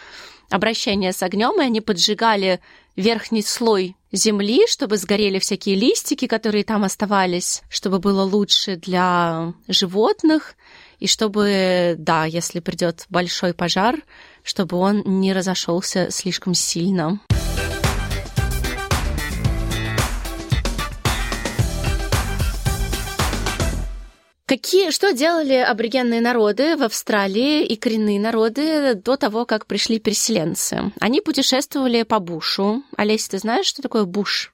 обращения 0.50 1.12
с 1.12 1.22
огнем, 1.22 1.60
и 1.60 1.66
они 1.66 1.82
поджигали 1.82 2.62
верхний 2.96 3.42
слой 3.42 3.96
земли, 4.12 4.66
чтобы 4.68 4.98
сгорели 4.98 5.40
всякие 5.40 5.76
листики, 5.76 6.28
которые 6.28 6.64
там 6.64 6.84
оставались, 6.84 7.64
чтобы 7.70 8.00
было 8.00 8.24
лучше 8.24 8.76
для 8.76 9.54
животных, 9.68 10.56
и 11.00 11.08
чтобы, 11.08 11.96
да, 11.98 12.24
если 12.26 12.62
придет 12.62 13.06
большой 13.10 13.54
пожар, 13.54 13.98
чтобы 14.44 14.78
он 14.78 15.04
не 15.06 15.34
разошелся 15.34 16.10
слишком 16.12 16.54
сильно. 16.54 17.20
Какие, 24.54 24.92
что 24.92 25.14
делали 25.14 25.56
аборигенные 25.56 26.22
народы 26.22 26.78
в 26.78 26.84
Австралии 26.84 27.66
и 27.66 27.76
коренные 27.76 28.20
народы 28.20 28.94
до 28.94 29.18
того, 29.18 29.48
как 29.48 29.66
пришли 29.66 29.98
переселенцы? 29.98 30.92
Они 31.00 31.22
путешествовали 31.22 32.04
по 32.04 32.20
бушу. 32.20 32.84
Олеся, 32.96 33.32
ты 33.32 33.40
знаешь, 33.40 33.66
что 33.66 33.82
такое 33.82 34.04
буш? 34.04 34.54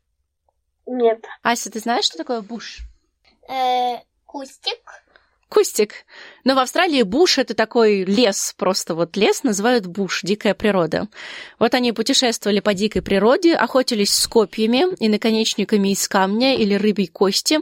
Нет. 0.85 1.25
Ася, 1.43 1.69
ты 1.69 1.81
знаешь, 1.81 2.05
что 2.05 2.17
такое 2.17 2.39
буш? 2.39 2.79
Э, 3.49 3.97
кустик. 4.25 5.03
Кустик. 5.49 6.05
Но 6.43 6.53
в 6.53 6.59
Австралии 6.59 7.01
буш 7.01 7.39
это 7.39 7.55
такой 7.55 8.03
лес, 8.03 8.53
просто 8.55 8.93
вот 8.93 9.17
лес 9.17 9.41
называют 9.43 9.87
буш, 9.87 10.21
дикая 10.21 10.53
природа. 10.53 11.07
Вот 11.57 11.73
они 11.73 11.91
путешествовали 11.91 12.59
по 12.59 12.75
дикой 12.75 13.01
природе, 13.01 13.55
охотились 13.55 14.13
с 14.13 14.27
копьями 14.27 14.85
и 14.99 15.09
наконечниками 15.09 15.89
из 15.91 16.07
камня 16.07 16.55
или 16.55 16.75
рыбьей 16.75 17.07
кости 17.07 17.59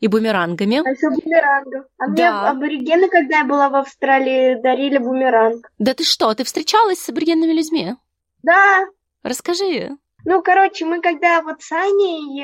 и 0.00 0.08
бумерангами. 0.08 0.78
А 0.84 0.90
еще 0.90 1.10
бумерангов. 1.10 1.84
А 1.98 2.06
мне 2.08 2.16
Да. 2.16 2.50
аборигены, 2.50 3.08
когда 3.08 3.38
я 3.38 3.44
была 3.44 3.68
в 3.68 3.76
Австралии, 3.76 4.60
дарили 4.60 4.98
бумеранг. 4.98 5.70
Да 5.78 5.94
ты 5.94 6.02
что, 6.02 6.34
ты 6.34 6.42
встречалась 6.42 6.98
с 6.98 7.08
аборигенными 7.08 7.52
людьми? 7.52 7.94
Да. 8.42 8.84
Расскажи. 9.22 9.90
Ну, 10.24 10.42
короче, 10.42 10.84
мы 10.84 11.00
когда 11.00 11.42
вот 11.42 11.62
с 11.62 11.70
Аней, 11.70 12.42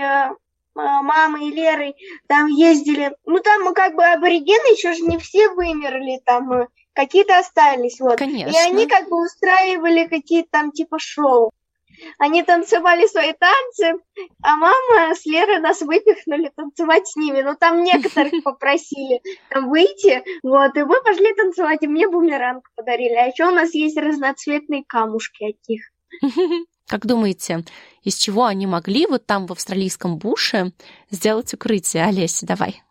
э, 0.77 0.81
мамой 0.81 1.49
и 1.49 1.53
Лерой 1.53 1.97
там 2.27 2.47
ездили, 2.47 3.15
ну, 3.25 3.41
там 3.41 3.63
мы 3.63 3.75
как 3.75 3.95
бы 3.95 4.05
аборигены 4.05 4.73
еще 4.73 4.93
же 4.95 5.03
не 5.03 5.19
все 5.19 5.49
вымерли, 5.51 6.21
там 6.25 6.53
э, 6.53 6.69
какие-то 6.93 7.39
остались, 7.39 8.01
вот. 8.01 8.19
Конечно. 8.19 8.51
И 8.51 8.57
они 8.57 8.87
как 8.87 9.09
бы 9.09 9.23
устраивали 9.23 10.07
какие-то 10.07 10.49
там 10.51 10.73
типа 10.73 10.99
шоу. 10.99 11.53
Они 12.19 12.43
танцевали 12.43 13.07
свои 13.07 13.33
танцы, 13.33 14.03
а 14.43 14.57
мама 14.57 15.15
с 15.15 15.25
Лерой 15.27 15.61
нас 15.61 15.81
выпихнули 15.81 16.51
танцевать 16.55 17.07
с 17.07 17.17
ними. 17.17 17.43
Ну, 17.43 17.55
там 17.57 17.83
некоторых 17.83 18.33
попросили 18.45 19.23
там 19.49 19.71
выйти, 19.71 20.23
вот, 20.43 20.77
и 20.77 20.83
мы 20.83 21.03
пошли 21.03 21.33
танцевать, 21.35 21.83
и 21.83 21.87
мне 21.87 22.09
бумеранг 22.09 22.69
подарили. 22.75 23.15
А 23.15 23.27
еще 23.27 23.47
у 23.47 23.53
нас 23.53 23.75
есть 23.75 23.97
разноцветные 23.97 24.85
камушки 24.87 25.45
от 25.45 25.69
них. 25.69 25.91
Как 26.95 27.07
думаете, 27.07 27.65
из 28.05 28.15
чего 28.15 28.45
они 28.45 28.69
могли 28.69 29.07
вот 29.09 29.27
там 29.27 29.49
в 29.49 29.53
австралийском 29.53 30.17
буше 30.17 30.71
сделать 31.11 31.53
укрытие? 31.53 32.05
Олеся, 32.05 32.47
давай. 32.47 32.85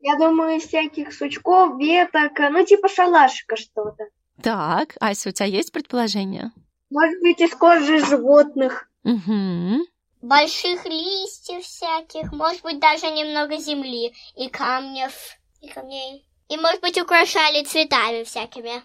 Я 0.00 0.16
думаю, 0.16 0.56
из 0.56 0.64
всяких 0.64 1.14
сучков, 1.14 1.78
веток, 1.78 2.32
ну, 2.50 2.64
типа 2.66 2.88
шалашика 2.88 3.54
что-то. 3.54 4.08
Так, 4.42 4.96
Ася, 4.98 5.28
у 5.28 5.32
тебя 5.32 5.46
есть 5.46 5.70
предположение? 5.70 6.50
Может 6.90 7.20
быть, 7.20 7.40
из 7.40 7.54
кожи 7.54 8.04
животных. 8.04 8.90
Угу. 9.04 9.86
Больших 10.22 10.84
листьев 10.86 11.62
всяких, 11.62 12.32
может 12.32 12.62
быть, 12.62 12.80
даже 12.80 13.06
немного 13.06 13.56
земли 13.58 14.14
и 14.34 14.48
камнев, 14.48 15.12
и 15.60 15.68
камней. 15.68 16.26
И, 16.48 16.56
может 16.56 16.80
быть, 16.80 17.00
украшали 17.00 17.62
цветами 17.62 18.24
всякими. 18.24 18.82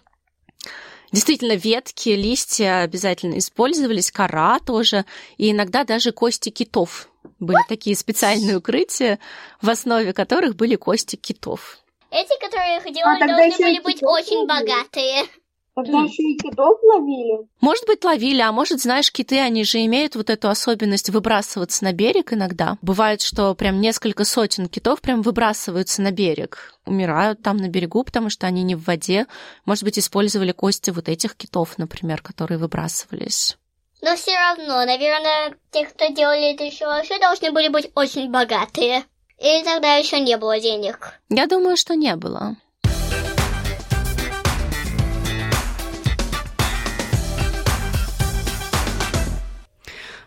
Действительно, 1.12 1.56
ветки, 1.56 2.10
листья 2.10 2.82
обязательно 2.82 3.38
использовались, 3.38 4.12
кора 4.12 4.60
тоже, 4.60 5.04
и 5.38 5.50
иногда 5.50 5.84
даже 5.84 6.12
кости 6.12 6.50
китов. 6.50 7.08
Были 7.38 7.58
такие 7.68 7.96
специальные 7.96 8.58
укрытия, 8.58 9.18
в 9.60 9.68
основе 9.68 10.12
которых 10.12 10.54
были 10.56 10.76
кости 10.76 11.16
китов. 11.16 11.78
Эти, 12.10 12.38
которые 12.40 12.78
их 12.78 12.94
делали, 12.94 13.22
А 13.22 13.26
должны 13.26 13.56
были 13.58 13.80
быть 13.80 14.02
очень 14.02 14.46
богатые. 14.46 15.24
Тогда 15.74 16.00
еще 16.00 16.22
и 16.22 16.36
китов 16.36 16.78
ловили. 16.82 17.46
Может 17.60 17.86
быть, 17.86 18.04
ловили, 18.04 18.40
а 18.40 18.52
может, 18.52 18.80
знаешь, 18.80 19.12
киты, 19.12 19.38
они 19.38 19.64
же 19.64 19.84
имеют 19.84 20.16
вот 20.16 20.28
эту 20.28 20.48
особенность 20.48 21.10
выбрасываться 21.10 21.84
на 21.84 21.92
берег 21.92 22.32
иногда. 22.32 22.76
Бывает, 22.82 23.22
что 23.22 23.54
прям 23.54 23.80
несколько 23.80 24.24
сотен 24.24 24.68
китов 24.68 25.00
прям 25.00 25.22
выбрасываются 25.22 26.02
на 26.02 26.10
берег, 26.10 26.74
умирают 26.86 27.42
там 27.42 27.56
на 27.56 27.68
берегу, 27.68 28.02
потому 28.02 28.30
что 28.30 28.46
они 28.46 28.62
не 28.62 28.74
в 28.74 28.84
воде. 28.84 29.26
Может 29.64 29.84
быть, 29.84 29.98
использовали 29.98 30.52
кости 30.52 30.90
вот 30.90 31.08
этих 31.08 31.36
китов, 31.36 31.78
например, 31.78 32.20
которые 32.20 32.58
выбрасывались. 32.58 33.56
Но 34.02 34.16
все 34.16 34.32
равно, 34.32 34.84
наверное, 34.84 35.54
те, 35.70 35.84
кто 35.84 36.08
делали 36.08 36.54
это 36.54 36.64
еще 36.64 36.86
вообще, 36.86 37.18
должны 37.18 37.52
были 37.52 37.68
быть 37.68 37.90
очень 37.94 38.30
богатые. 38.30 39.04
Или 39.38 39.64
тогда 39.64 39.94
еще 39.94 40.20
не 40.20 40.36
было 40.36 40.60
денег. 40.60 41.20
Я 41.28 41.46
думаю, 41.46 41.76
что 41.76 41.94
не 41.94 42.14
было. 42.16 42.56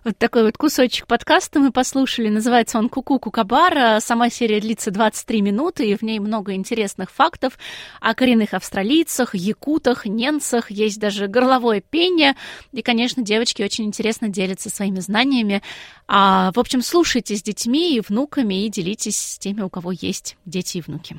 Вот 0.04 0.18
такой 0.18 0.44
вот 0.44 0.58
кусочек 0.58 1.08
подкаста 1.08 1.62
мы 1.62 1.72
послушали. 1.72 2.28
Называется 2.28 2.78
он 2.78 2.90
«Куку 2.90 3.20
Кукабара». 3.20 4.00
Сама 4.02 4.30
серия 4.30 4.60
длится 4.60 4.92
23 4.92 5.42
минуты, 5.42 5.88
и 5.88 5.96
в 5.96 6.02
ней 6.02 6.20
много 6.20 6.54
интересных 6.54 7.10
фактов 7.10 7.58
о 8.02 8.14
коренных 8.14 8.54
австралийцах, 8.54 9.34
якутах, 9.34 10.06
ненцах. 10.06 10.72
Есть 10.72 11.00
даже 11.00 11.28
горловое 11.28 11.82
пение. 11.82 12.36
И, 12.74 12.82
конечно, 12.82 13.24
девочки 13.24 13.64
очень 13.64 13.86
интересно 13.86 14.28
делятся 14.28 14.70
своими 14.70 15.00
знаниями. 15.00 15.62
А, 16.06 16.52
в 16.54 16.60
общем, 16.60 16.82
слушайте 16.82 17.38
с 17.38 17.42
детьми 17.42 17.96
и 17.96 18.02
внуками 18.02 18.66
и 18.66 18.70
делитесь 18.70 19.16
с 19.16 19.38
теми, 19.40 19.62
у 19.62 19.70
кого 19.70 19.94
есть 19.94 20.36
дети 20.46 20.80
и 20.80 20.82
внуки. 20.82 21.18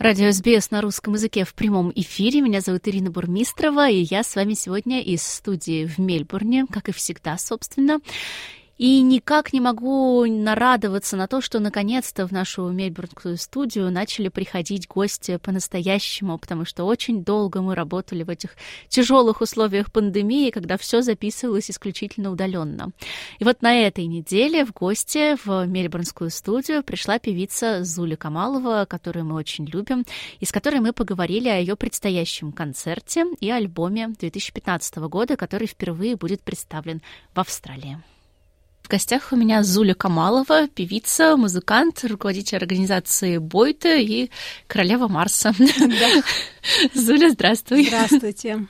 Радио 0.00 0.32
СБС 0.32 0.70
на 0.70 0.80
русском 0.80 1.12
языке 1.12 1.44
в 1.44 1.52
прямом 1.52 1.92
эфире. 1.94 2.40
Меня 2.40 2.62
зовут 2.62 2.88
Ирина 2.88 3.10
Бурмистрова, 3.10 3.90
и 3.90 3.98
я 3.98 4.22
с 4.22 4.34
вами 4.34 4.54
сегодня 4.54 5.02
из 5.02 5.22
студии 5.22 5.84
в 5.84 5.98
Мельбурне, 5.98 6.64
как 6.72 6.88
и 6.88 6.92
всегда, 6.92 7.36
собственно. 7.36 8.00
И 8.80 9.02
никак 9.02 9.52
не 9.52 9.60
могу 9.60 10.24
нарадоваться 10.24 11.14
на 11.14 11.26
то, 11.26 11.42
что 11.42 11.60
наконец-то 11.60 12.26
в 12.26 12.32
нашу 12.32 12.70
мельбурнскую 12.70 13.36
студию 13.36 13.90
начали 13.90 14.28
приходить 14.28 14.88
гости 14.88 15.36
по-настоящему, 15.36 16.38
потому 16.38 16.64
что 16.64 16.84
очень 16.84 17.22
долго 17.22 17.60
мы 17.60 17.74
работали 17.74 18.22
в 18.22 18.30
этих 18.30 18.56
тяжелых 18.88 19.42
условиях 19.42 19.92
пандемии, 19.92 20.48
когда 20.48 20.78
все 20.78 21.02
записывалось 21.02 21.70
исключительно 21.70 22.30
удаленно. 22.30 22.92
И 23.38 23.44
вот 23.44 23.60
на 23.60 23.74
этой 23.74 24.06
неделе 24.06 24.64
в 24.64 24.72
гости 24.72 25.36
в 25.44 25.66
мельбурнскую 25.66 26.30
студию 26.30 26.82
пришла 26.82 27.18
певица 27.18 27.84
Зуля 27.84 28.16
Камалова, 28.16 28.86
которую 28.88 29.26
мы 29.26 29.34
очень 29.34 29.66
любим, 29.66 30.06
и 30.38 30.46
с 30.46 30.52
которой 30.52 30.80
мы 30.80 30.94
поговорили 30.94 31.50
о 31.50 31.58
ее 31.58 31.76
предстоящем 31.76 32.50
концерте 32.50 33.26
и 33.40 33.50
альбоме 33.50 34.08
2015 34.08 34.96
года, 35.10 35.36
который 35.36 35.66
впервые 35.66 36.16
будет 36.16 36.40
представлен 36.40 37.02
в 37.34 37.40
Австралии. 37.40 37.98
В 38.90 38.92
гостях 38.92 39.28
у 39.30 39.36
меня 39.36 39.62
Зуля 39.62 39.94
Камалова, 39.94 40.66
певица, 40.66 41.36
музыкант, 41.36 42.00
руководитель 42.02 42.56
организации 42.56 43.38
Бойта 43.38 43.94
и 43.94 44.30
королева 44.66 45.06
Марса. 45.06 45.54
Зуля, 46.94 47.30
здравствуй. 47.30 47.86
Здравствуйте. 47.86 48.66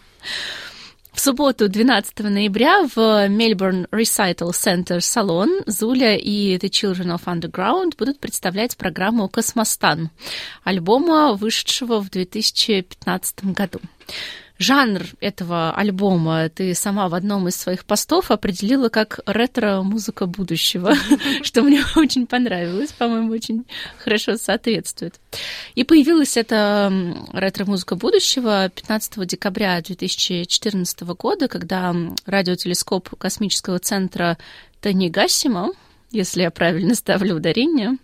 В 1.15 1.21
субботу, 1.21 1.71
12 1.71 2.19
ноября, 2.19 2.83
в 2.83 2.99
Melbourne 2.99 3.89
Recital 3.89 4.51
Center 4.51 4.99
Salon 4.99 5.63
Зуля 5.65 6.15
и 6.17 6.59
The 6.59 6.69
Children 6.69 7.19
of 7.19 7.25
Underground 7.25 7.97
будут 7.97 8.21
представлять 8.21 8.77
программу 8.77 9.27
«Космостан», 9.27 10.11
альбома, 10.65 11.33
вышедшего 11.33 11.99
в 11.99 12.11
2015 12.11 13.45
году. 13.55 13.81
Жанр 14.61 15.07
этого 15.21 15.73
альбома 15.75 16.51
ты 16.51 16.75
сама 16.75 17.09
в 17.09 17.15
одном 17.15 17.49
из 17.49 17.57
своих 17.57 17.87
постов 17.87 18.31
определила 18.31 18.91
как 18.91 19.21
ретро-музыка 19.25 20.27
будущего, 20.27 20.93
что 21.43 21.63
мне 21.63 21.83
очень 21.97 22.27
понравилось, 22.27 22.93
по-моему, 22.93 23.33
очень 23.33 23.65
хорошо 23.97 24.37
соответствует. 24.37 25.19
И 25.75 25.83
появилась 25.83 26.37
эта 26.37 26.93
ретро-музыка 27.33 27.97
будущего 27.97 28.69
15 28.69 29.27
декабря 29.27 29.81
2014 29.81 31.01
года, 31.01 31.49
когда 31.49 31.97
радиотелескоп 32.27 33.17
космического 33.17 33.79
центра 33.79 34.37
Танигасима 34.83 35.71
если 36.11 36.43
я 36.43 36.51
правильно 36.51 36.95
ставлю 36.95 37.37
ударение, 37.37 37.97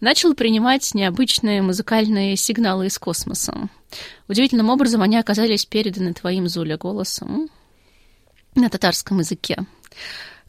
начал 0.00 0.34
принимать 0.34 0.94
необычные 0.94 1.62
музыкальные 1.62 2.36
сигналы 2.36 2.86
из 2.86 2.98
космоса. 2.98 3.68
Удивительным 4.28 4.70
образом 4.70 5.02
они 5.02 5.16
оказались 5.16 5.66
переданы 5.66 6.14
твоим, 6.14 6.48
Зуля, 6.48 6.76
голосом 6.76 7.48
на 8.54 8.68
татарском 8.68 9.18
языке. 9.18 9.58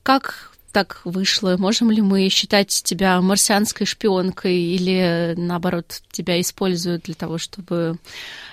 Как 0.02 0.54
так 0.72 1.02
вышло? 1.06 1.56
Можем 1.58 1.92
ли 1.92 2.02
мы 2.02 2.28
считать 2.30 2.70
тебя 2.70 3.22
марсианской 3.22 3.86
шпионкой 3.86 4.56
или, 4.56 5.36
наоборот, 5.38 6.02
тебя 6.12 6.42
используют 6.42 7.04
для 7.04 7.14
того, 7.14 7.38
чтобы 7.38 7.98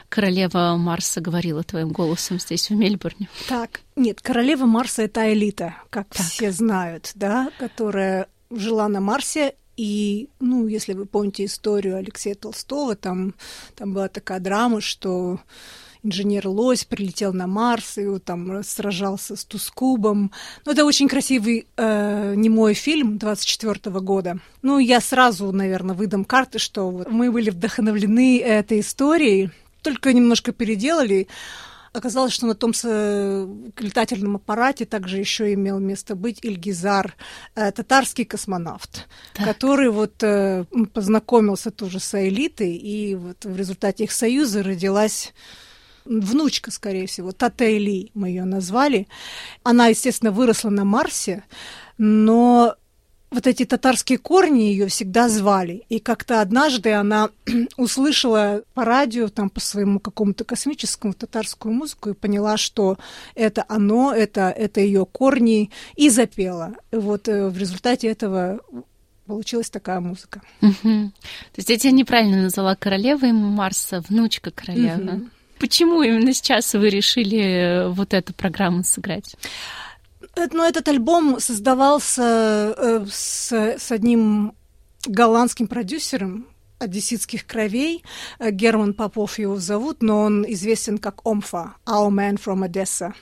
королева 0.09 0.77
Марса 0.77 1.21
говорила 1.21 1.63
твоим 1.63 1.89
голосом 1.89 2.39
здесь, 2.39 2.69
в 2.69 2.75
Мельбурне? 2.75 3.29
Так, 3.49 3.81
нет, 3.97 4.21
королева 4.21 4.67
Марса— 4.67 5.03
это 5.05 5.33
элита, 5.33 5.77
как 5.89 6.09
так. 6.11 6.27
все 6.27 6.53
знают, 6.53 7.13
да, 7.15 7.51
которая 7.59 8.29
жила 8.51 8.89
на 8.89 9.01
Марсе, 9.01 9.55
и, 9.77 10.29
ну, 10.41 10.67
если 10.67 10.93
вы 10.93 11.07
помните 11.07 11.47
историю 11.47 11.97
Алексея 11.97 12.35
Толстого, 12.35 12.97
там, 12.97 13.35
там 13.75 13.95
была 13.95 14.09
такая 14.09 14.39
драма, 14.39 14.81
что 14.81 15.41
инженер 16.03 16.49
Лось 16.49 16.85
прилетел 16.85 17.33
на 17.33 17.47
Марс 17.47 17.99
и 17.99 18.07
вот 18.07 18.25
там 18.25 18.63
сражался 18.63 19.37
с 19.37 19.45
Тускубом. 19.45 20.33
Ну, 20.65 20.73
это 20.73 20.85
очень 20.85 21.09
красивый 21.09 21.67
э, 21.77 22.35
немой 22.37 22.75
фильм 22.75 23.19
24 23.19 24.01
года. 24.01 24.39
Ну, 24.63 24.79
я 24.79 25.01
сразу, 25.01 25.51
наверное, 25.53 25.95
выдам 25.95 26.25
карты, 26.25 26.59
что 26.59 26.91
вот 26.91 27.11
мы 27.11 27.31
были 27.31 27.51
вдохновлены 27.51 28.41
этой 28.41 28.81
историей, 28.81 29.51
только 29.83 30.13
немножко 30.13 30.53
переделали. 30.53 31.29
Оказалось, 31.93 32.33
что 32.33 32.47
на 32.47 32.55
том 32.55 32.71
летательном 33.79 34.37
аппарате 34.37 34.85
также 34.85 35.19
еще 35.19 35.53
имел 35.55 35.81
место 35.81 36.15
быть 36.15 36.39
Ильгизар, 36.43 37.17
э, 37.57 37.73
татарский 37.73 38.25
космонавт, 38.25 39.09
так. 39.35 39.45
который 39.45 39.91
вот 39.91 40.23
э, 40.23 40.65
познакомился 40.95 41.71
тоже 41.71 41.99
с 41.99 42.15
элитой, 42.15 42.77
и 42.77 43.17
вот 43.17 43.45
в 43.45 43.57
результате 43.57 44.05
их 44.05 44.13
союза 44.13 44.63
родилась 44.63 45.33
внучка, 46.05 46.71
скорее 46.71 47.07
всего, 47.07 47.33
Татейли 47.33 48.11
мы 48.15 48.29
ее 48.29 48.45
назвали. 48.45 49.09
Она, 49.63 49.89
естественно, 49.89 50.31
выросла 50.31 50.71
на 50.71 50.85
Марсе, 50.85 51.45
но 51.99 52.77
вот 53.31 53.47
эти 53.47 53.65
татарские 53.65 54.19
корни 54.19 54.63
ее 54.63 54.89
всегда 54.89 55.29
звали. 55.29 55.85
И 55.89 56.01
как-то 56.01 56.41
однажды 56.41 56.93
она 56.93 57.31
услышала 57.77 58.63
по 58.75 58.85
радио, 58.85 59.29
там, 59.29 59.51
по 59.51 59.61
своему 59.61 60.01
какому-то 60.01 60.45
космическому 60.45 61.15
татарскую 61.15 61.73
музыку 61.73 62.11
и 62.11 62.15
поняла, 62.15 62.57
что 62.57 62.99
это 63.35 63.65
оно, 63.69 64.13
это, 64.13 64.51
это 64.51 64.81
ее 64.81 65.07
корни, 65.07 65.71
и 65.95 66.11
запела. 66.11 66.75
И 66.91 66.97
вот 66.97 67.29
э, 67.29 67.49
в 67.49 67.57
результате 67.57 68.09
этого 68.09 68.61
получилась 69.27 69.71
такая 69.71 70.01
музыка. 70.01 70.43
Угу. 70.61 70.73
То 70.83 71.57
есть 71.57 71.71
я 71.71 71.79
тебя 71.79 71.93
неправильно 71.93 72.43
назвала 72.43 72.75
королевой 72.75 73.33
Марса, 73.33 74.03
внучка 74.09 74.51
королевы. 74.51 75.05
Угу. 75.05 75.29
Почему 75.61 76.03
именно 76.03 76.33
сейчас 76.33 76.75
вы 76.75 76.89
решили 76.89 77.85
вот 77.91 78.13
эту 78.13 78.33
программу 78.33 78.83
сыграть? 78.83 79.37
Ну, 80.53 80.65
этот 80.65 80.89
альбом 80.89 81.41
создавался 81.41 82.75
э, 82.77 83.07
с, 83.11 83.53
с 83.53 83.91
одним 83.91 84.55
голландским 85.07 85.67
продюсером, 85.67 86.47
одесситских 86.81 87.47
кровей. 87.47 88.03
Э, 88.39 88.51
Герман 88.51 88.95
Попов 88.95 89.39
его 89.39 89.57
зовут, 89.57 90.03
но 90.03 90.23
он 90.23 90.45
известен 90.49 90.99
как 90.99 91.27
Омфа, 91.27 91.75
Our 91.87 92.11
Man 92.11 92.41
from 92.43 92.67
Odessa. 92.67 93.13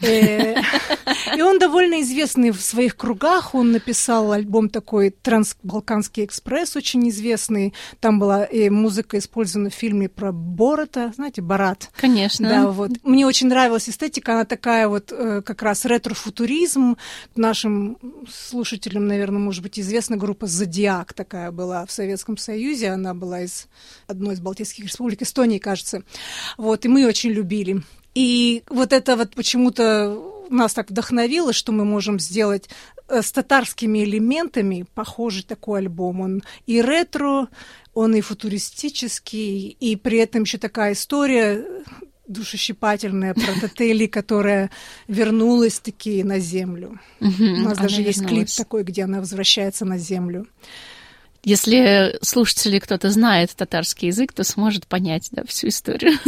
Э, 0.00 0.56
и 1.36 1.42
он 1.42 1.58
довольно 1.58 2.00
известный 2.00 2.50
в 2.50 2.60
своих 2.60 2.96
кругах. 2.96 3.54
Он 3.54 3.72
написал 3.72 4.32
альбом 4.32 4.68
такой 4.68 5.10
«Трансбалканский 5.10 6.24
экспресс», 6.24 6.76
очень 6.76 7.08
известный. 7.10 7.74
Там 8.00 8.18
была 8.18 8.44
и 8.44 8.70
музыка 8.70 9.18
использована 9.18 9.70
в 9.70 9.74
фильме 9.74 10.08
про 10.08 10.32
Борота, 10.32 11.12
знаете, 11.14 11.42
Барат. 11.42 11.90
Конечно. 11.96 12.48
Да, 12.48 12.70
вот. 12.70 12.90
Мне 13.02 13.26
очень 13.26 13.48
нравилась 13.48 13.88
эстетика, 13.88 14.32
она 14.32 14.44
такая 14.44 14.88
вот 14.88 15.12
э, 15.12 15.42
как 15.42 15.62
раз 15.62 15.84
ретро-футуризм. 15.84 16.96
Нашим 17.36 17.98
слушателям, 18.28 19.06
наверное, 19.06 19.38
может 19.38 19.62
быть, 19.62 19.78
известна 19.78 20.16
группа 20.16 20.46
«Зодиак» 20.46 21.12
такая 21.12 21.50
была 21.50 21.84
в 21.84 21.92
Советском 21.92 22.36
Союзе 22.36 22.93
она 22.94 23.14
была 23.14 23.42
из 23.42 23.66
одной 24.06 24.34
из 24.34 24.40
Балтийских 24.40 24.84
республик, 24.84 25.22
Эстонии, 25.22 25.58
кажется. 25.58 26.02
Вот, 26.56 26.84
и 26.84 26.88
мы 26.88 27.06
очень 27.06 27.30
любили. 27.30 27.82
И 28.14 28.62
вот 28.68 28.92
это 28.92 29.16
вот 29.16 29.34
почему-то 29.34 30.46
нас 30.50 30.74
так 30.74 30.90
вдохновило, 30.90 31.52
что 31.52 31.72
мы 31.72 31.84
можем 31.84 32.20
сделать 32.20 32.68
э, 33.08 33.22
с 33.22 33.32
татарскими 33.32 34.04
элементами 34.04 34.86
похожий 34.94 35.42
такой 35.42 35.80
альбом. 35.80 36.20
Он 36.20 36.42
и 36.66 36.80
ретро, 36.80 37.48
он 37.92 38.14
и 38.14 38.20
футуристический, 38.20 39.68
и 39.68 39.96
при 39.96 40.18
этом 40.18 40.42
еще 40.42 40.58
такая 40.58 40.92
история 40.92 41.64
душещипательная 42.26 43.34
про 43.34 43.60
Тотели, 43.60 44.06
которая 44.06 44.70
вернулась 45.08 45.78
таки 45.78 46.22
на 46.22 46.38
землю. 46.38 47.00
У 47.20 47.26
нас 47.26 47.78
даже 47.78 48.02
есть 48.02 48.26
клип 48.26 48.48
такой, 48.56 48.82
где 48.82 49.04
она 49.04 49.20
возвращается 49.20 49.84
на 49.84 49.98
землю. 49.98 50.46
Если 51.44 52.18
слушатели 52.22 52.78
кто-то 52.78 53.10
знает 53.10 53.54
татарский 53.54 54.08
язык, 54.08 54.32
то 54.32 54.44
сможет 54.44 54.86
понять 54.86 55.28
да, 55.30 55.44
всю 55.44 55.68
историю. 55.68 56.18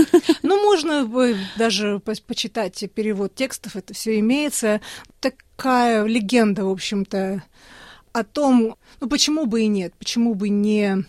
Ну, 0.43 0.63
можно 0.63 1.09
даже 1.57 2.01
почитать 2.01 2.85
перевод 2.95 3.35
текстов, 3.35 3.77
это 3.77 3.95
все 3.95 4.19
имеется. 4.21 4.81
Такая 5.21 6.05
легенда, 6.05 6.65
в 6.65 6.71
общем-то, 6.71 7.43
о 8.13 8.25
том, 8.25 8.77
ну 9.01 9.09
почему 9.09 9.47
бы 9.47 9.63
и 9.63 9.67
нет, 9.67 9.95
почему 9.99 10.35
бы 10.35 10.49
не 10.49 11.05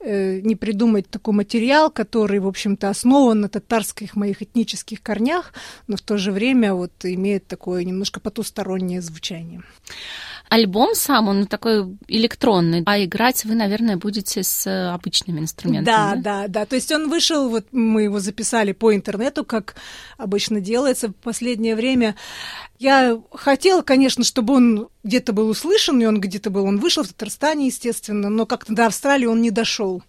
э, 0.00 0.40
не 0.40 0.54
придумать 0.54 1.08
такой 1.08 1.34
материал, 1.34 1.90
который, 1.90 2.38
в 2.40 2.46
общем-то, 2.46 2.88
основан 2.90 3.40
на 3.40 3.48
татарских 3.48 4.16
моих 4.16 4.42
этнических 4.42 5.02
корнях, 5.02 5.52
но 5.86 5.96
в 5.96 6.00
то 6.00 6.18
же 6.18 6.30
время 6.30 6.74
вот 6.74 6.92
имеет 7.04 7.46
такое 7.46 7.84
немножко 7.84 8.20
потустороннее 8.20 9.00
звучание. 9.00 9.62
Альбом 10.48 10.94
сам, 10.94 11.28
он 11.28 11.46
такой 11.46 11.96
электронный, 12.08 12.82
а 12.86 13.02
играть 13.04 13.44
вы, 13.44 13.54
наверное, 13.54 13.96
будете 13.96 14.42
с 14.42 14.92
обычными 14.92 15.40
инструментами. 15.40 15.84
Да, 15.84 16.14
да, 16.14 16.42
да, 16.42 16.48
да. 16.48 16.66
То 16.66 16.76
есть 16.76 16.90
он 16.92 17.10
вышел, 17.10 17.48
вот 17.48 17.66
мы 17.72 18.02
его 18.02 18.20
записали 18.20 18.72
по 18.72 18.94
интернету, 18.94 19.44
как 19.44 19.74
обычно 20.16 20.60
делается 20.60 21.08
в 21.08 21.14
последнее 21.14 21.76
время. 21.76 22.14
Я 22.78 23.20
хотела, 23.32 23.82
конечно, 23.82 24.22
чтобы 24.22 24.54
он 24.54 24.88
где-то 25.02 25.32
был 25.32 25.48
услышан, 25.48 26.00
и 26.00 26.06
он 26.06 26.20
где-то 26.20 26.50
был, 26.50 26.64
он 26.64 26.78
вышел 26.78 27.02
в 27.02 27.08
Татарстане, 27.08 27.66
естественно, 27.66 28.28
но 28.28 28.46
как-то 28.46 28.74
до 28.74 28.86
Австралии 28.86 29.26
он 29.26 29.40
не 29.40 29.50
дошел. 29.50 30.02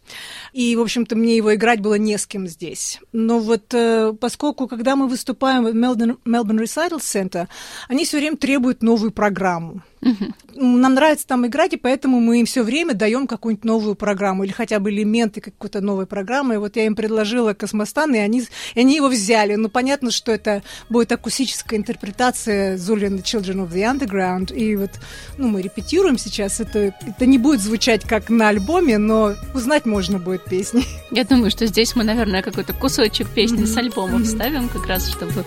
И, 0.53 0.75
в 0.75 0.81
общем-то, 0.81 1.15
мне 1.15 1.35
его 1.35 1.55
играть 1.55 1.79
было 1.79 1.95
не 1.95 2.17
с 2.17 2.27
кем 2.27 2.47
здесь. 2.47 2.99
Но 3.11 3.39
вот 3.39 3.73
э, 3.73 4.13
поскольку, 4.19 4.67
когда 4.67 4.95
мы 4.95 5.07
выступаем 5.07 5.63
в 5.63 5.69
Melbourne, 5.69 6.17
Melbourne 6.25 6.61
Recital 6.63 6.99
Center, 6.99 7.47
они 7.87 8.05
все 8.05 8.17
время 8.17 8.37
требуют 8.37 8.83
новую 8.83 9.11
программу. 9.11 9.81
Угу. 10.01 10.33
Нам 10.55 10.93
нравится 10.93 11.27
там 11.27 11.45
играть, 11.45 11.73
и 11.73 11.77
поэтому 11.77 12.19
мы 12.19 12.39
им 12.39 12.45
все 12.45 12.63
время 12.63 12.93
даем 12.93 13.27
какую-нибудь 13.27 13.65
новую 13.65 13.95
программу 13.95 14.43
или 14.43 14.51
хотя 14.51 14.79
бы 14.79 14.91
элементы 14.91 15.41
какой-то 15.41 15.81
новой 15.81 16.05
программы. 16.05 16.55
И 16.55 16.57
вот 16.57 16.75
я 16.75 16.85
им 16.85 16.95
предложила 16.95 17.53
Космостан, 17.53 18.13
и 18.15 18.17
они, 18.17 18.43
и 18.75 18.79
они 18.79 18.95
его 18.95 19.07
взяли. 19.07 19.55
Ну, 19.55 19.69
понятно, 19.69 20.11
что 20.11 20.31
это 20.31 20.63
будет 20.89 21.11
акустическая 21.11 21.79
интерпретация 21.79 22.58
Zulian 22.75 23.17
The 23.17 23.23
Children 23.23 23.67
of 23.67 23.71
the 23.71 23.83
Underground. 23.83 24.53
И 24.53 24.75
вот 24.75 24.91
ну, 25.37 25.47
мы 25.47 25.61
репетируем 25.61 26.17
сейчас. 26.17 26.59
Это, 26.59 26.93
это 27.05 27.25
не 27.25 27.37
будет 27.37 27.61
звучать 27.61 28.03
как 28.03 28.29
на 28.29 28.49
альбоме, 28.49 28.97
но 28.97 29.35
узнать 29.53 29.85
можно 29.85 30.19
будет 30.19 30.45
песни. 30.45 30.83
Я 31.11 31.23
думаю, 31.23 31.51
что 31.51 31.65
здесь 31.65 31.95
мы, 31.95 32.03
наверное, 32.03 32.41
какой-то 32.41 32.73
кусочек 32.73 33.27
песни 33.29 33.63
mm-hmm. 33.63 33.73
с 33.73 33.77
альбома 33.77 34.19
mm-hmm. 34.19 34.23
вставим, 34.23 34.69
как 34.69 34.85
раз, 34.87 35.09
чтобы 35.09 35.43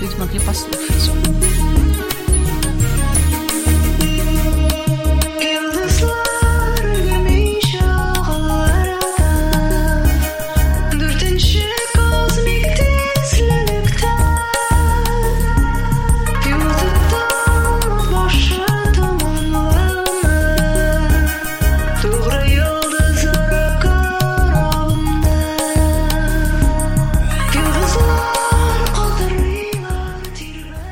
люди 0.00 0.18
могли 0.18 0.40
послушать. 0.40 1.43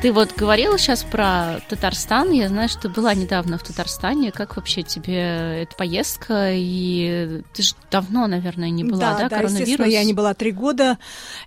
Ты 0.03 0.11
вот 0.11 0.33
говорила 0.35 0.77
сейчас 0.77 1.01
про 1.01 1.61
Татарстан. 1.69 2.29
Я 2.31 2.49
знаю, 2.49 2.67
что 2.67 2.89
была 2.89 3.13
недавно 3.13 3.57
в 3.57 3.63
Татарстане. 3.63 4.33
Как 4.33 4.57
вообще 4.57 4.83
тебе 4.83 5.61
эта 5.61 5.73
поездка? 5.77 6.49
И 6.51 7.41
ты 7.53 7.63
же 7.63 7.73
давно, 7.89 8.27
наверное, 8.27 8.69
не 8.69 8.83
была, 8.83 8.99
да? 8.99 9.29
Да, 9.29 9.29
да 9.29 9.41
естественно, 9.43 9.85
я 9.85 10.03
не 10.03 10.11
была 10.11 10.33
три 10.33 10.51
года. 10.51 10.97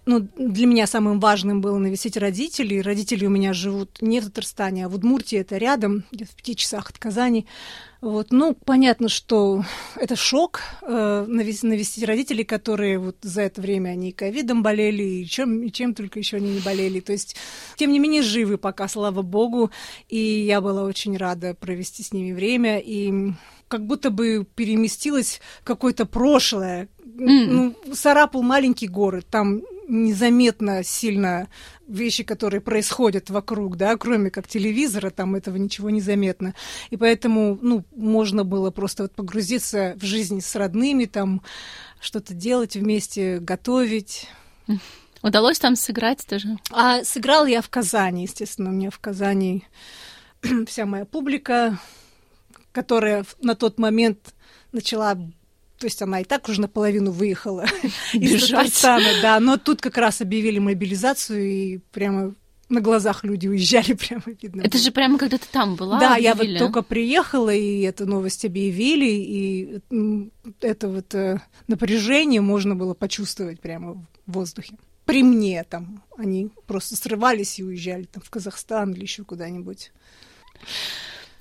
Ну, 0.06 0.26
для 0.38 0.66
меня 0.66 0.86
самым 0.86 1.20
важным 1.20 1.60
было 1.60 1.76
навестить 1.76 2.16
родителей. 2.16 2.80
Родители 2.80 3.26
у 3.26 3.30
меня 3.30 3.52
живут 3.52 4.00
не 4.00 4.20
в 4.20 4.24
Татарстане, 4.24 4.86
а 4.86 4.88
в 4.88 4.94
Удмуртии, 4.94 5.36
это 5.36 5.58
рядом, 5.58 6.04
где-то 6.10 6.32
в 6.32 6.36
пяти 6.36 6.56
часах 6.56 6.88
от 6.88 6.96
Казани. 6.96 7.46
Вот, 8.00 8.28
ну, 8.30 8.54
понятно, 8.54 9.08
что 9.08 9.64
это 9.96 10.16
шок 10.16 10.60
э, 10.82 11.24
навестить 11.26 12.04
родителей, 12.04 12.44
которые 12.44 12.98
вот 12.98 13.16
за 13.22 13.42
это 13.42 13.60
время 13.60 13.90
они 13.90 14.12
ковидом 14.12 14.62
болели, 14.62 15.02
и 15.02 15.26
чем, 15.26 15.62
и 15.62 15.72
чем 15.72 15.94
только 15.94 16.18
еще 16.18 16.36
они 16.36 16.54
не 16.54 16.60
болели. 16.60 17.00
То 17.00 17.12
есть, 17.12 17.36
тем 17.76 17.92
не 17.92 17.98
менее, 17.98 18.22
живы 18.22 18.58
пока, 18.58 18.86
слава 18.88 19.22
богу. 19.22 19.70
И 20.08 20.18
я 20.18 20.60
была 20.60 20.84
очень 20.84 21.16
рада 21.16 21.54
провести 21.54 22.02
с 22.02 22.12
ними 22.12 22.32
время. 22.32 22.78
И 22.78 23.32
как 23.68 23.86
будто 23.86 24.10
бы 24.10 24.46
переместилась 24.54 25.40
в 25.62 25.64
какое-то 25.64 26.04
прошлое. 26.04 26.88
Mm. 27.04 27.46
Ну, 27.46 27.74
Сарапул 27.94 28.42
маленький 28.42 28.88
город, 28.88 29.26
там 29.30 29.62
незаметно 29.88 30.82
сильно 30.84 31.48
вещи, 31.88 32.24
которые 32.24 32.60
происходят 32.60 33.30
вокруг, 33.30 33.76
да, 33.76 33.96
кроме 33.96 34.30
как 34.30 34.48
телевизора, 34.48 35.10
там 35.10 35.34
этого 35.34 35.56
ничего 35.56 35.90
не 35.90 36.00
заметно. 36.00 36.54
И 36.90 36.96
поэтому, 36.96 37.58
ну, 37.60 37.84
можно 37.94 38.44
было 38.44 38.70
просто 38.70 39.04
вот 39.04 39.14
погрузиться 39.14 39.94
в 39.96 40.04
жизнь 40.04 40.40
с 40.40 40.54
родными, 40.56 41.04
там 41.04 41.42
что-то 42.00 42.34
делать 42.34 42.76
вместе, 42.76 43.38
готовить. 43.38 44.28
Удалось 45.22 45.58
там 45.58 45.76
сыграть 45.76 46.26
тоже? 46.26 46.58
А 46.70 47.04
сыграл 47.04 47.46
я 47.46 47.62
в 47.62 47.68
Казани, 47.68 48.22
естественно, 48.22 48.70
у 48.70 48.72
меня 48.72 48.90
в 48.90 48.98
Казани 48.98 49.64
вся 50.66 50.86
моя 50.86 51.04
публика, 51.04 51.78
которая 52.72 53.24
на 53.40 53.54
тот 53.54 53.78
момент 53.78 54.34
начала 54.72 55.16
то 55.78 55.86
есть 55.86 56.02
она 56.02 56.20
и 56.20 56.24
так 56.24 56.48
уже 56.48 56.60
наполовину 56.60 57.10
выехала 57.10 57.66
из 58.12 58.48
Татарстана, 58.48 59.08
да, 59.22 59.40
но 59.40 59.56
тут 59.56 59.80
как 59.80 59.96
раз 59.98 60.20
объявили 60.20 60.58
мобилизацию, 60.58 61.44
и 61.44 61.78
прямо 61.92 62.34
на 62.68 62.80
глазах 62.80 63.24
люди 63.24 63.46
уезжали, 63.46 63.92
прямо 64.08 64.22
видно. 64.26 64.62
Это 64.62 64.72
было. 64.72 64.82
же 64.82 64.90
прямо 64.90 65.18
когда 65.18 65.38
ты 65.38 65.46
там 65.50 65.76
была? 65.76 66.00
Да, 66.00 66.14
объявили. 66.14 66.24
я 66.24 66.34
вот 66.34 66.58
только 66.58 66.82
приехала, 66.82 67.54
и 67.54 67.80
эту 67.82 68.06
новость 68.06 68.44
объявили, 68.44 69.06
и 69.06 69.80
это 70.60 70.88
вот 70.88 71.14
э, 71.14 71.40
напряжение 71.68 72.40
можно 72.40 72.74
было 72.74 72.94
почувствовать 72.94 73.60
прямо 73.60 74.06
в 74.26 74.32
воздухе. 74.32 74.76
При 75.04 75.22
мне 75.22 75.62
там 75.62 76.02
они 76.16 76.50
просто 76.66 76.96
срывались 76.96 77.60
и 77.60 77.64
уезжали 77.64 78.04
там 78.04 78.22
в 78.22 78.30
Казахстан 78.30 78.92
или 78.92 79.02
еще 79.02 79.22
куда-нибудь. 79.22 79.92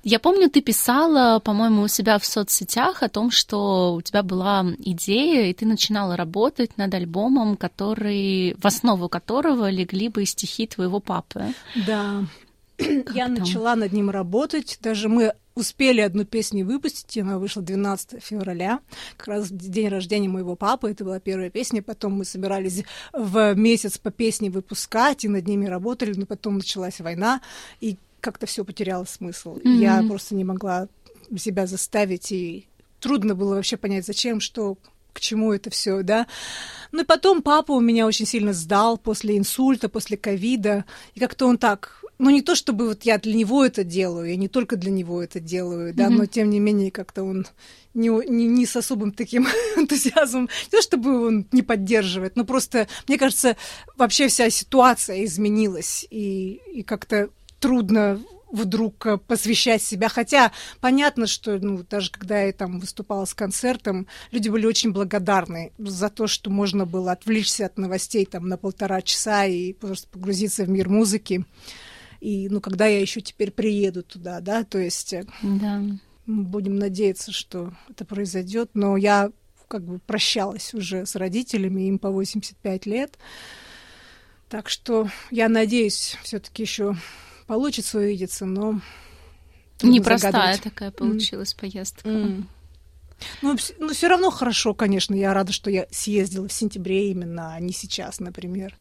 Я 0.08 0.20
помню, 0.20 0.48
ты 0.48 0.60
писала, 0.60 1.40
по-моему, 1.40 1.82
у 1.82 1.88
себя 1.88 2.20
в 2.20 2.24
соцсетях 2.24 3.02
о 3.02 3.08
том, 3.08 3.32
что 3.32 3.94
у 3.94 4.02
тебя 4.02 4.22
была 4.22 4.64
идея, 4.78 5.50
и 5.50 5.52
ты 5.52 5.66
начинала 5.66 6.16
работать 6.16 6.78
над 6.78 6.94
альбомом, 6.94 7.56
который, 7.56 8.54
в 8.56 8.64
основу 8.66 9.08
которого 9.08 9.68
легли 9.68 10.08
бы 10.08 10.24
стихи 10.24 10.68
твоего 10.68 11.00
папы. 11.00 11.46
Да. 11.88 12.24
я 12.78 13.26
начала 13.26 13.74
над 13.74 13.92
ним 13.92 14.10
работать. 14.10 14.78
Даже 14.80 15.08
мы 15.08 15.34
успели 15.56 16.00
одну 16.00 16.24
песню 16.24 16.64
выпустить, 16.64 17.18
она 17.18 17.40
вышла 17.40 17.62
12 17.62 18.22
февраля, 18.22 18.78
как 19.16 19.26
раз 19.26 19.50
день 19.50 19.88
рождения 19.88 20.28
моего 20.28 20.54
папы, 20.54 20.90
это 20.90 21.02
была 21.02 21.18
первая 21.18 21.50
песня, 21.50 21.82
потом 21.82 22.12
мы 22.12 22.24
собирались 22.24 22.84
в 23.12 23.54
месяц 23.54 23.98
по 23.98 24.10
песне 24.10 24.50
выпускать, 24.50 25.24
и 25.24 25.28
над 25.28 25.48
ними 25.48 25.66
работали, 25.66 26.12
но 26.14 26.26
потом 26.26 26.58
началась 26.58 27.00
война, 27.00 27.40
и 27.80 27.96
как-то 28.20 28.46
все 28.46 28.64
потеряло 28.64 29.04
смысл. 29.04 29.56
Mm-hmm. 29.56 29.78
Я 29.78 30.02
просто 30.02 30.34
не 30.34 30.44
могла 30.44 30.88
себя 31.36 31.66
заставить, 31.66 32.32
и 32.32 32.66
трудно 33.00 33.34
было 33.34 33.54
вообще 33.54 33.76
понять, 33.76 34.06
зачем, 34.06 34.40
что, 34.40 34.78
к 35.12 35.20
чему 35.20 35.52
это 35.52 35.70
все, 35.70 36.02
да. 36.02 36.26
Ну 36.92 37.02
и 37.02 37.04
потом 37.04 37.42
папа 37.42 37.72
у 37.72 37.80
меня 37.80 38.06
очень 38.06 38.26
сильно 38.26 38.52
сдал 38.52 38.98
после 38.98 39.36
инсульта, 39.36 39.88
после 39.88 40.16
ковида, 40.16 40.84
и 41.14 41.20
как-то 41.20 41.46
он 41.46 41.58
так 41.58 42.02
ну 42.18 42.30
не 42.30 42.42
то 42.42 42.54
чтобы 42.54 42.88
вот 42.88 43.02
я 43.02 43.18
для 43.18 43.34
него 43.34 43.64
это 43.64 43.84
делаю, 43.84 44.30
я 44.30 44.36
не 44.36 44.48
только 44.48 44.76
для 44.76 44.90
него 44.90 45.22
это 45.22 45.40
делаю, 45.40 45.92
да, 45.92 46.06
mm-hmm. 46.06 46.10
но 46.10 46.26
тем 46.26 46.50
не 46.50 46.60
менее 46.60 46.90
как-то 46.90 47.22
он 47.22 47.46
не, 47.94 48.08
не, 48.08 48.46
не 48.46 48.66
с 48.66 48.76
особым 48.76 49.12
таким 49.12 49.46
энтузиазмом, 49.76 50.48
не 50.64 50.70
то 50.70 50.82
чтобы 50.82 51.26
он 51.26 51.46
не 51.52 51.62
поддерживает, 51.62 52.36
но 52.36 52.44
просто, 52.44 52.88
мне 53.08 53.18
кажется, 53.18 53.56
вообще 53.96 54.28
вся 54.28 54.50
ситуация 54.50 55.24
изменилась, 55.24 56.06
и, 56.10 56.60
и 56.72 56.82
как-то 56.82 57.30
трудно 57.66 58.20
вдруг 58.52 59.06
э, 59.06 59.18
посвящать 59.18 59.82
себя. 59.82 60.08
Хотя 60.08 60.52
понятно, 60.80 61.26
что 61.26 61.58
ну, 61.58 61.84
даже 61.90 62.12
когда 62.12 62.42
я 62.42 62.52
там 62.52 62.78
выступала 62.78 63.24
с 63.24 63.34
концертом, 63.34 64.06
люди 64.30 64.48
были 64.48 64.66
очень 64.66 64.92
благодарны 64.92 65.72
за 65.78 66.08
то, 66.08 66.28
что 66.28 66.48
можно 66.48 66.86
было 66.86 67.10
отвлечься 67.10 67.66
от 67.66 67.76
новостей 67.76 68.24
там 68.24 68.48
на 68.48 68.56
полтора 68.56 69.02
часа 69.02 69.46
и 69.46 69.72
просто 69.72 70.06
погрузиться 70.08 70.62
в 70.62 70.68
мир 70.68 70.88
музыки. 70.88 71.44
И, 72.20 72.48
ну, 72.48 72.60
когда 72.60 72.86
я 72.86 73.00
еще 73.00 73.20
теперь 73.20 73.50
приеду 73.50 74.04
туда, 74.04 74.38
да, 74.38 74.62
то 74.62 74.78
есть 74.78 75.12
э, 75.12 75.26
да. 75.42 75.82
будем 76.24 76.76
надеяться, 76.76 77.32
что 77.32 77.72
это 77.90 78.04
произойдет. 78.04 78.70
Но 78.74 78.96
я 78.96 79.32
как 79.66 79.82
бы 79.82 79.98
прощалась 79.98 80.72
уже 80.72 81.04
с 81.04 81.16
родителями, 81.16 81.88
им 81.88 81.98
по 81.98 82.10
85 82.10 82.86
лет. 82.86 83.18
Так 84.48 84.68
что 84.68 85.08
я 85.32 85.48
надеюсь, 85.48 86.16
все-таки 86.22 86.62
еще 86.62 86.94
получится 87.46 87.98
увидеться, 87.98 88.46
но 88.46 88.80
непростая 89.82 90.58
такая 90.58 90.90
получилась 90.90 91.54
mm. 91.54 91.60
поездка. 91.60 92.08
Mm. 92.08 92.44
Ну, 93.42 93.56
ну, 93.78 93.88
все 93.92 94.08
равно 94.08 94.30
хорошо, 94.30 94.74
конечно. 94.74 95.14
Я 95.14 95.32
рада, 95.32 95.52
что 95.52 95.70
я 95.70 95.86
съездила 95.90 96.48
в 96.48 96.52
сентябре 96.52 97.10
именно, 97.10 97.54
а 97.54 97.60
не 97.60 97.72
сейчас, 97.72 98.20
например. 98.20 98.76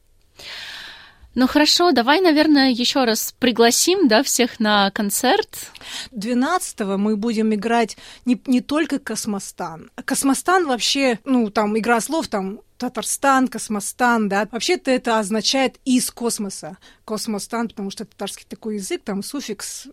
Ну 1.36 1.48
хорошо, 1.48 1.92
давай, 1.92 2.22
наверное, 2.22 2.72
еще 2.72 3.04
раз 3.04 3.36
пригласим 3.38 4.08
да, 4.08 4.24
всех 4.24 4.62
на 4.62 4.90
концерт. 4.92 5.70
12-го 6.14 6.98
мы 6.98 7.18
будем 7.18 7.54
играть 7.54 7.98
не, 8.24 8.42
не 8.48 8.62
только 8.62 9.00
Космостан. 9.00 9.92
Космостан 10.06 10.66
вообще, 10.66 11.20
ну, 11.26 11.50
там 11.50 11.78
игра 11.78 12.00
слов, 12.00 12.30
там 12.30 12.62
Татарстан, 12.78 13.48
Космостан, 13.48 14.28
да. 14.30 14.48
Вообще-то 14.52 14.92
это 14.92 15.20
означает 15.20 15.80
из 15.86 16.12
космоса. 16.12 16.78
Космостан, 17.06 17.70
потому 17.70 17.90
что 17.90 18.06
татарский 18.06 18.46
такой 18.50 18.76
язык, 18.76 19.02
там 19.04 19.24
суффикс 19.24 19.88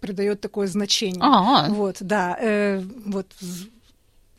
придает 0.00 0.40
такое 0.40 0.66
значение. 0.66 1.20
А-а. 1.22 1.68
Вот, 1.68 1.96
да. 2.00 2.36
Э, 2.40 2.82
вот 3.06 3.26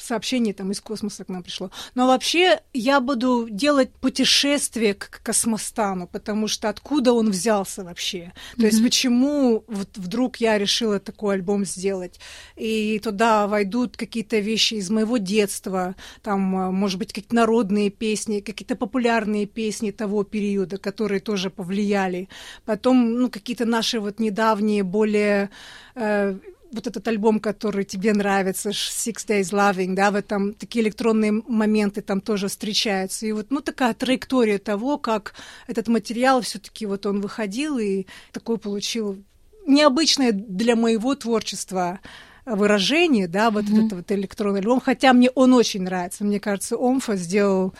сообщение 0.03 0.53
там 0.53 0.71
из 0.71 0.81
космоса 0.81 1.23
к 1.23 1.29
нам 1.29 1.43
пришло. 1.43 1.71
Но 1.95 2.07
вообще 2.07 2.59
я 2.73 2.99
буду 2.99 3.47
делать 3.49 3.91
путешествие 3.91 4.93
к 4.93 5.21
космостану, 5.23 6.07
потому 6.07 6.47
что 6.47 6.69
откуда 6.69 7.13
он 7.13 7.31
взялся 7.31 7.83
вообще? 7.83 8.33
То 8.55 8.61
mm-hmm. 8.61 8.65
есть 8.65 8.83
почему 8.83 9.63
вот 9.67 9.89
вдруг 9.95 10.37
я 10.37 10.57
решила 10.57 10.99
такой 10.99 11.35
альбом 11.35 11.65
сделать? 11.65 12.19
И 12.55 12.99
туда 13.03 13.47
войдут 13.47 13.97
какие-то 13.97 14.39
вещи 14.39 14.75
из 14.75 14.89
моего 14.89 15.17
детства, 15.17 15.95
там, 16.21 16.55
а, 16.55 16.71
может 16.71 16.99
быть, 16.99 17.13
какие-то 17.13 17.35
народные 17.35 17.89
песни, 17.89 18.41
какие-то 18.41 18.75
популярные 18.75 19.45
песни 19.45 19.91
того 19.91 20.23
периода, 20.23 20.77
которые 20.77 21.19
тоже 21.19 21.49
повлияли. 21.49 22.29
Потом, 22.65 23.13
ну, 23.13 23.29
какие-то 23.29 23.65
наши 23.65 23.99
вот 23.99 24.19
недавние, 24.19 24.83
более 24.83 25.49
э, 25.95 26.37
вот 26.73 26.87
этот 26.87 27.07
альбом, 27.07 27.39
который 27.39 27.83
тебе 27.83 28.13
нравится, 28.13 28.69
Six 28.69 29.27
Days 29.27 29.51
Loving, 29.51 29.93
да, 29.93 30.11
в 30.11 30.15
этом 30.15 30.53
такие 30.53 30.83
электронные 30.83 31.31
моменты 31.31 32.01
там 32.01 32.21
тоже 32.21 32.47
встречаются. 32.47 33.25
И 33.25 33.31
вот, 33.31 33.47
ну, 33.49 33.61
такая 33.61 33.93
траектория 33.93 34.57
того, 34.57 34.97
как 34.97 35.33
этот 35.67 35.87
материал 35.87 36.41
все-таки 36.41 36.85
вот 36.85 37.05
он 37.05 37.21
выходил 37.21 37.77
и 37.77 38.05
такой 38.31 38.57
получил 38.57 39.23
необычное 39.65 40.31
для 40.31 40.75
моего 40.75 41.15
творчества 41.15 41.99
выражение, 42.45 43.27
да, 43.27 43.51
вот 43.51 43.65
mm-hmm. 43.65 43.85
этот 43.85 43.97
вот 43.99 44.11
электронный 44.11 44.59
альбом, 44.59 44.81
хотя 44.81 45.13
мне 45.13 45.29
он 45.29 45.53
очень 45.53 45.83
нравится. 45.83 46.23
Мне 46.23 46.39
кажется, 46.39 46.75
Омфа 46.75 47.15
сделал 47.15 47.73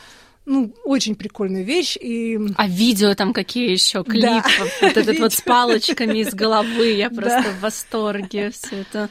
ну, 0.46 0.74
очень 0.84 1.16
прикольная 1.16 1.64
вещь. 1.64 1.98
И... 2.00 2.38
А 2.56 2.68
видео 2.68 3.16
там 3.16 3.34
какие 3.34 3.72
еще 3.72 4.04
клипы? 4.04 4.28
Да. 4.28 4.46
Вот 4.82 4.98
этот 4.98 5.20
вот 5.20 5.34
с 5.34 5.42
палочками 5.42 6.20
из 6.20 6.34
головы. 6.34 6.92
Я 6.92 7.10
просто 7.10 7.52
в 7.58 7.62
восторге. 7.62 8.52
Все 8.52 8.82
это 8.82 9.10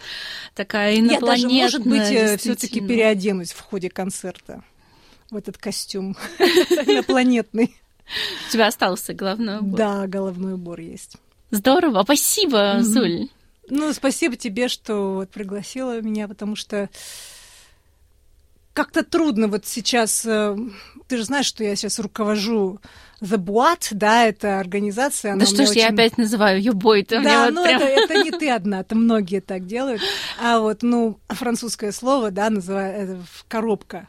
такая 0.54 0.98
инопланетная. 0.98 1.54
Я 1.54 1.64
даже, 1.64 1.78
может 1.80 1.86
быть, 1.86 2.40
все-таки 2.40 2.80
переоденусь 2.80 3.52
в 3.52 3.60
ходе 3.60 3.88
концерта 3.88 4.62
в 5.30 5.36
этот 5.36 5.56
костюм 5.56 6.16
инопланетный. 6.38 7.74
У 8.48 8.52
тебя 8.52 8.66
остался 8.66 9.14
головной 9.14 9.58
убор? 9.60 9.78
Да, 9.78 10.06
головной 10.06 10.54
убор 10.54 10.80
есть. 10.80 11.16
Здорово, 11.50 12.02
спасибо, 12.02 12.78
Зуль. 12.80 13.28
Ну, 13.70 13.92
спасибо 13.94 14.36
тебе, 14.36 14.68
что 14.68 15.26
пригласила 15.32 16.00
меня, 16.02 16.28
потому 16.28 16.56
что 16.56 16.90
как-то 18.72 19.04
трудно 19.04 19.48
вот 19.48 19.66
сейчас... 19.66 20.24
Э, 20.26 20.56
ты 21.08 21.16
же 21.16 21.24
знаешь, 21.24 21.46
что 21.46 21.62
я 21.64 21.76
сейчас 21.76 21.98
руковожу 21.98 22.80
The 23.20 23.36
Boat, 23.36 23.88
да, 23.92 24.26
это 24.26 24.58
организация. 24.58 25.36
Да 25.36 25.46
что 25.46 25.64
ж 25.64 25.70
очень... 25.70 25.80
я 25.80 25.88
опять 25.88 26.18
называю 26.18 26.58
ее 26.58 26.72
бой 26.72 27.06
Да, 27.08 27.46
вот 27.46 27.54
ну 27.54 27.64
прям... 27.64 27.80
это, 27.80 27.84
это 27.84 28.24
не 28.24 28.30
ты 28.30 28.50
одна, 28.50 28.80
это 28.80 28.94
многие 28.94 29.40
так 29.40 29.66
делают. 29.66 30.02
А 30.42 30.58
вот, 30.58 30.82
ну, 30.82 31.18
французское 31.28 31.92
слово, 31.92 32.30
да, 32.30 32.50
называется 32.50 33.22
коробка, 33.48 34.08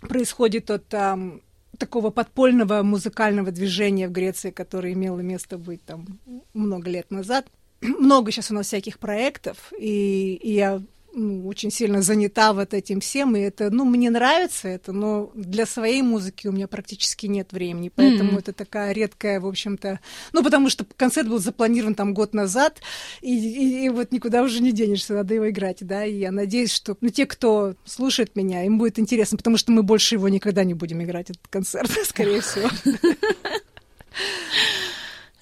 происходит 0.00 0.70
от 0.70 0.86
там, 0.86 1.40
такого 1.78 2.10
подпольного 2.10 2.82
музыкального 2.82 3.50
движения 3.50 4.06
в 4.06 4.12
Греции, 4.12 4.50
которое 4.50 4.92
имело 4.92 5.20
место 5.20 5.58
быть 5.58 5.84
там 5.84 6.20
много 6.54 6.90
лет 6.90 7.10
назад. 7.10 7.46
Много 7.80 8.30
сейчас 8.30 8.50
у 8.50 8.54
нас 8.54 8.66
всяких 8.66 8.98
проектов, 8.98 9.72
и, 9.78 10.34
и 10.34 10.52
я 10.52 10.82
ну, 11.12 11.46
очень 11.46 11.70
сильно 11.70 12.02
занята 12.02 12.52
вот 12.52 12.74
этим 12.74 13.00
всем, 13.00 13.36
и 13.36 13.40
это, 13.40 13.70
ну, 13.70 13.84
мне 13.84 14.10
нравится 14.10 14.68
это, 14.68 14.92
но 14.92 15.30
для 15.34 15.66
своей 15.66 16.02
музыки 16.02 16.46
у 16.46 16.52
меня 16.52 16.68
практически 16.68 17.26
нет 17.26 17.52
времени, 17.52 17.90
поэтому 17.94 18.32
mm-hmm. 18.32 18.38
это 18.38 18.52
такая 18.52 18.92
редкая, 18.92 19.40
в 19.40 19.46
общем-то, 19.46 20.00
ну, 20.32 20.42
потому 20.42 20.70
что 20.70 20.86
концерт 20.96 21.28
был 21.28 21.38
запланирован 21.38 21.94
там 21.94 22.14
год 22.14 22.34
назад, 22.34 22.80
и, 23.20 23.34
и, 23.34 23.86
и 23.86 23.88
вот 23.88 24.12
никуда 24.12 24.42
уже 24.42 24.62
не 24.62 24.72
денешься, 24.72 25.14
надо 25.14 25.34
его 25.34 25.50
играть, 25.50 25.78
да, 25.80 26.04
и 26.04 26.18
я 26.18 26.32
надеюсь, 26.32 26.72
что, 26.72 26.96
ну, 27.00 27.08
те, 27.08 27.26
кто 27.26 27.74
слушает 27.84 28.36
меня, 28.36 28.64
им 28.64 28.78
будет 28.78 28.98
интересно, 28.98 29.36
потому 29.36 29.56
что 29.56 29.72
мы 29.72 29.82
больше 29.82 30.14
его 30.14 30.28
никогда 30.28 30.64
не 30.64 30.74
будем 30.74 31.02
играть, 31.02 31.30
этот 31.30 31.46
концерт, 31.48 31.90
скорее 32.04 32.40
всего. 32.40 32.68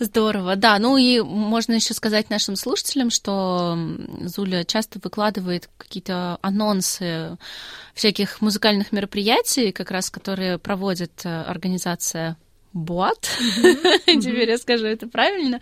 Здорово, 0.00 0.54
да. 0.54 0.78
Ну 0.78 0.96
и 0.96 1.20
можно 1.20 1.72
еще 1.72 1.92
сказать 1.92 2.30
нашим 2.30 2.54
слушателям, 2.54 3.10
что 3.10 3.76
Зуля 4.20 4.64
часто 4.64 5.00
выкладывает 5.02 5.68
какие-то 5.76 6.38
анонсы 6.40 7.36
всяких 7.94 8.40
музыкальных 8.40 8.92
мероприятий, 8.92 9.72
как 9.72 9.90
раз 9.90 10.08
которые 10.10 10.58
проводит 10.58 11.22
э, 11.24 11.42
организация 11.42 12.36
Буат, 12.72 13.28
теперь 14.06 14.50
я 14.50 14.58
скажу 14.58 14.86
это 14.86 15.06
правильно, 15.06 15.60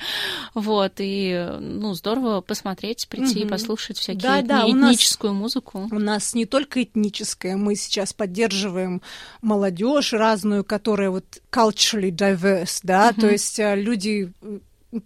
вот, 0.54 0.94
и, 0.98 1.48
ну, 1.60 1.94
здорово 1.94 2.40
посмотреть, 2.40 3.06
прийти 3.08 3.40
и 3.40 3.46
послушать 3.46 3.98
всякие 3.98 4.42
да, 4.42 4.64
этническую 4.68 5.32
музыку. 5.32 5.88
У 5.90 5.98
нас 5.98 6.34
не 6.34 6.46
только 6.46 6.82
этническая, 6.82 7.56
мы 7.56 7.76
сейчас 7.76 8.12
поддерживаем 8.12 9.02
молодежь 9.40 10.12
разную, 10.12 10.64
которая 10.64 11.10
вот 11.10 11.24
culturally 11.50 12.10
diverse, 12.10 12.80
да, 12.82 13.12
то 13.12 13.30
есть 13.30 13.58
э, 13.58 13.76
люди 13.76 14.32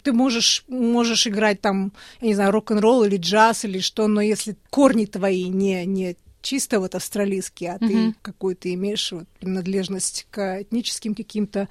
ты 0.03 0.13
можешь, 0.13 0.63
можешь 0.67 1.27
играть 1.27 1.61
там, 1.61 1.91
я 2.21 2.27
не 2.27 2.33
знаю, 2.33 2.51
рок-н-ролл 2.51 3.03
или 3.03 3.17
джаз 3.17 3.65
или 3.65 3.79
что, 3.79 4.07
но 4.07 4.21
если 4.21 4.55
корни 4.69 5.05
твои 5.05 5.45
не, 5.45 5.85
не 5.85 6.15
чисто 6.41 6.79
вот 6.79 6.95
австралийский, 6.95 7.67
а 7.67 7.77
mm-hmm. 7.77 7.87
ты 7.87 8.15
какую-то 8.21 8.73
имеешь 8.73 9.11
вот, 9.11 9.27
принадлежность 9.39 10.27
к 10.31 10.61
этническим 10.61 11.15
каким-то, 11.15 11.67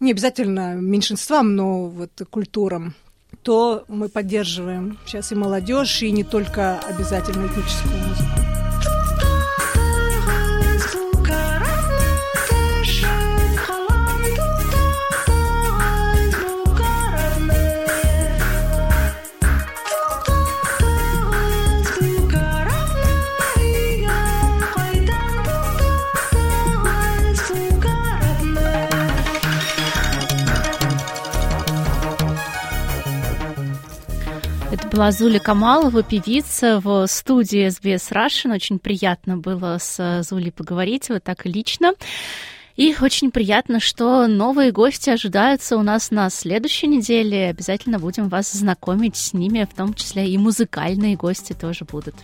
не 0.00 0.10
обязательно 0.10 0.74
меньшинствам, 0.74 1.54
но 1.54 1.86
вот 1.86 2.10
культурам, 2.30 2.94
то 3.42 3.84
мы 3.88 4.08
поддерживаем 4.08 4.98
сейчас 5.06 5.32
и 5.32 5.34
молодежь, 5.34 6.02
и 6.02 6.10
не 6.10 6.24
только 6.24 6.78
обязательно 6.80 7.46
этническую 7.46 7.96
музыку. 7.96 8.47
Зуля 34.98 35.38
Камалова, 35.38 36.02
певица 36.02 36.80
в 36.80 37.06
студии 37.06 37.68
SBS 37.68 38.12
Russian. 38.12 38.52
Очень 38.52 38.80
приятно 38.80 39.36
было 39.36 39.78
с 39.80 40.22
Зулей 40.28 40.50
поговорить, 40.50 41.08
вот 41.08 41.22
так 41.22 41.46
лично. 41.46 41.92
И 42.74 42.94
очень 43.00 43.30
приятно, 43.30 43.78
что 43.78 44.26
новые 44.26 44.72
гости 44.72 45.08
ожидаются 45.08 45.76
у 45.76 45.82
нас 45.82 46.10
на 46.10 46.28
следующей 46.30 46.88
неделе. 46.88 47.48
Обязательно 47.48 48.00
будем 48.00 48.28
вас 48.28 48.52
знакомить 48.52 49.16
с 49.16 49.32
ними, 49.32 49.68
в 49.70 49.74
том 49.74 49.94
числе 49.94 50.28
и 50.28 50.36
музыкальные 50.36 51.16
гости 51.16 51.52
тоже 51.54 51.84
будут. 51.84 52.16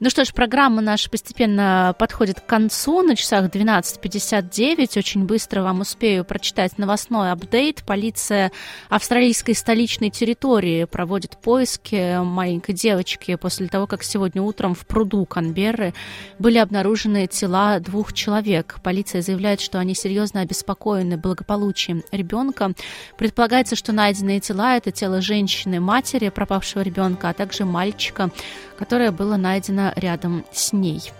Ну 0.00 0.10
что 0.10 0.24
ж, 0.24 0.32
программа 0.32 0.82
наша 0.82 1.08
постепенно 1.08 1.94
подходит 1.96 2.40
к 2.40 2.46
концу. 2.46 3.02
На 3.02 3.14
часах 3.14 3.46
12.59. 3.46 4.98
Очень 4.98 5.24
быстро 5.24 5.62
вам 5.62 5.82
успею 5.82 6.24
прочитать 6.24 6.78
новостной 6.78 7.30
апдейт. 7.30 7.84
Полиция 7.86 8.50
австралийской 8.88 9.54
столичной 9.54 10.10
территории 10.10 10.82
проводит 10.84 11.36
поиски 11.40 12.20
маленькой 12.24 12.74
девочки 12.74 13.36
после 13.36 13.68
того, 13.68 13.86
как 13.86 14.02
сегодня 14.02 14.42
утром 14.42 14.74
в 14.74 14.84
пруду 14.84 15.24
Канберры 15.26 15.94
были 16.40 16.58
обнаружены 16.58 17.28
тела 17.28 17.78
двух 17.78 18.12
человек. 18.12 18.80
Полиция 18.82 19.22
заявляет, 19.22 19.60
что 19.60 19.78
они 19.78 19.94
серьезно 19.94 20.40
обеспокоены 20.40 21.18
благополучием 21.18 22.02
ребенка. 22.10 22.72
Предполагается, 23.16 23.76
что 23.76 23.92
найденные 23.92 24.40
тела– 24.40 24.76
это 24.76 24.90
тело 24.90 25.20
женщины, 25.20 25.78
матери 25.78 26.30
пропавшего 26.30 26.82
ребенка, 26.82 27.28
а 27.28 27.32
также 27.32 27.64
мальчика, 27.64 28.32
которое 28.76 29.10
было 29.10 29.36
найдено 29.36 29.92
рядом 29.96 30.44
с 30.52 30.72
ней. 30.72 31.12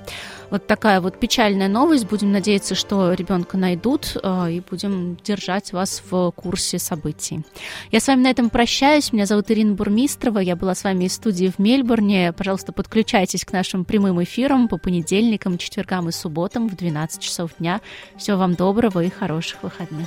Вот 0.50 0.66
такая 0.66 1.00
вот 1.00 1.18
печальная 1.18 1.68
новость. 1.68 2.06
Будем 2.06 2.32
надеяться, 2.32 2.74
что 2.74 3.12
ребенка 3.12 3.56
найдут 3.56 4.16
э, 4.22 4.52
и 4.52 4.60
будем 4.60 5.16
держать 5.24 5.72
вас 5.72 6.02
в 6.08 6.30
курсе 6.32 6.78
событий. 6.78 7.44
Я 7.90 8.00
с 8.00 8.06
вами 8.06 8.22
на 8.22 8.30
этом 8.30 8.50
прощаюсь. 8.50 9.12
Меня 9.12 9.26
зовут 9.26 9.50
Ирина 9.50 9.74
Бурмистрова. 9.74 10.38
Я 10.38 10.54
была 10.56 10.74
с 10.74 10.84
вами 10.84 11.06
из 11.06 11.14
студии 11.14 11.52
в 11.54 11.58
Мельбурне. 11.58 12.32
Пожалуйста, 12.32 12.72
подключайтесь 12.72 13.44
к 13.44 13.52
нашим 13.52 13.84
прямым 13.84 14.22
эфирам 14.22 14.68
по 14.68 14.78
понедельникам, 14.78 15.58
четвергам 15.58 16.08
и 16.08 16.12
субботам 16.12 16.68
в 16.68 16.76
12 16.76 17.20
часов 17.20 17.50
дня. 17.58 17.80
Всего 18.16 18.38
вам 18.38 18.54
доброго 18.54 19.02
и 19.02 19.10
хороших 19.10 19.62
выходных. 19.62 20.06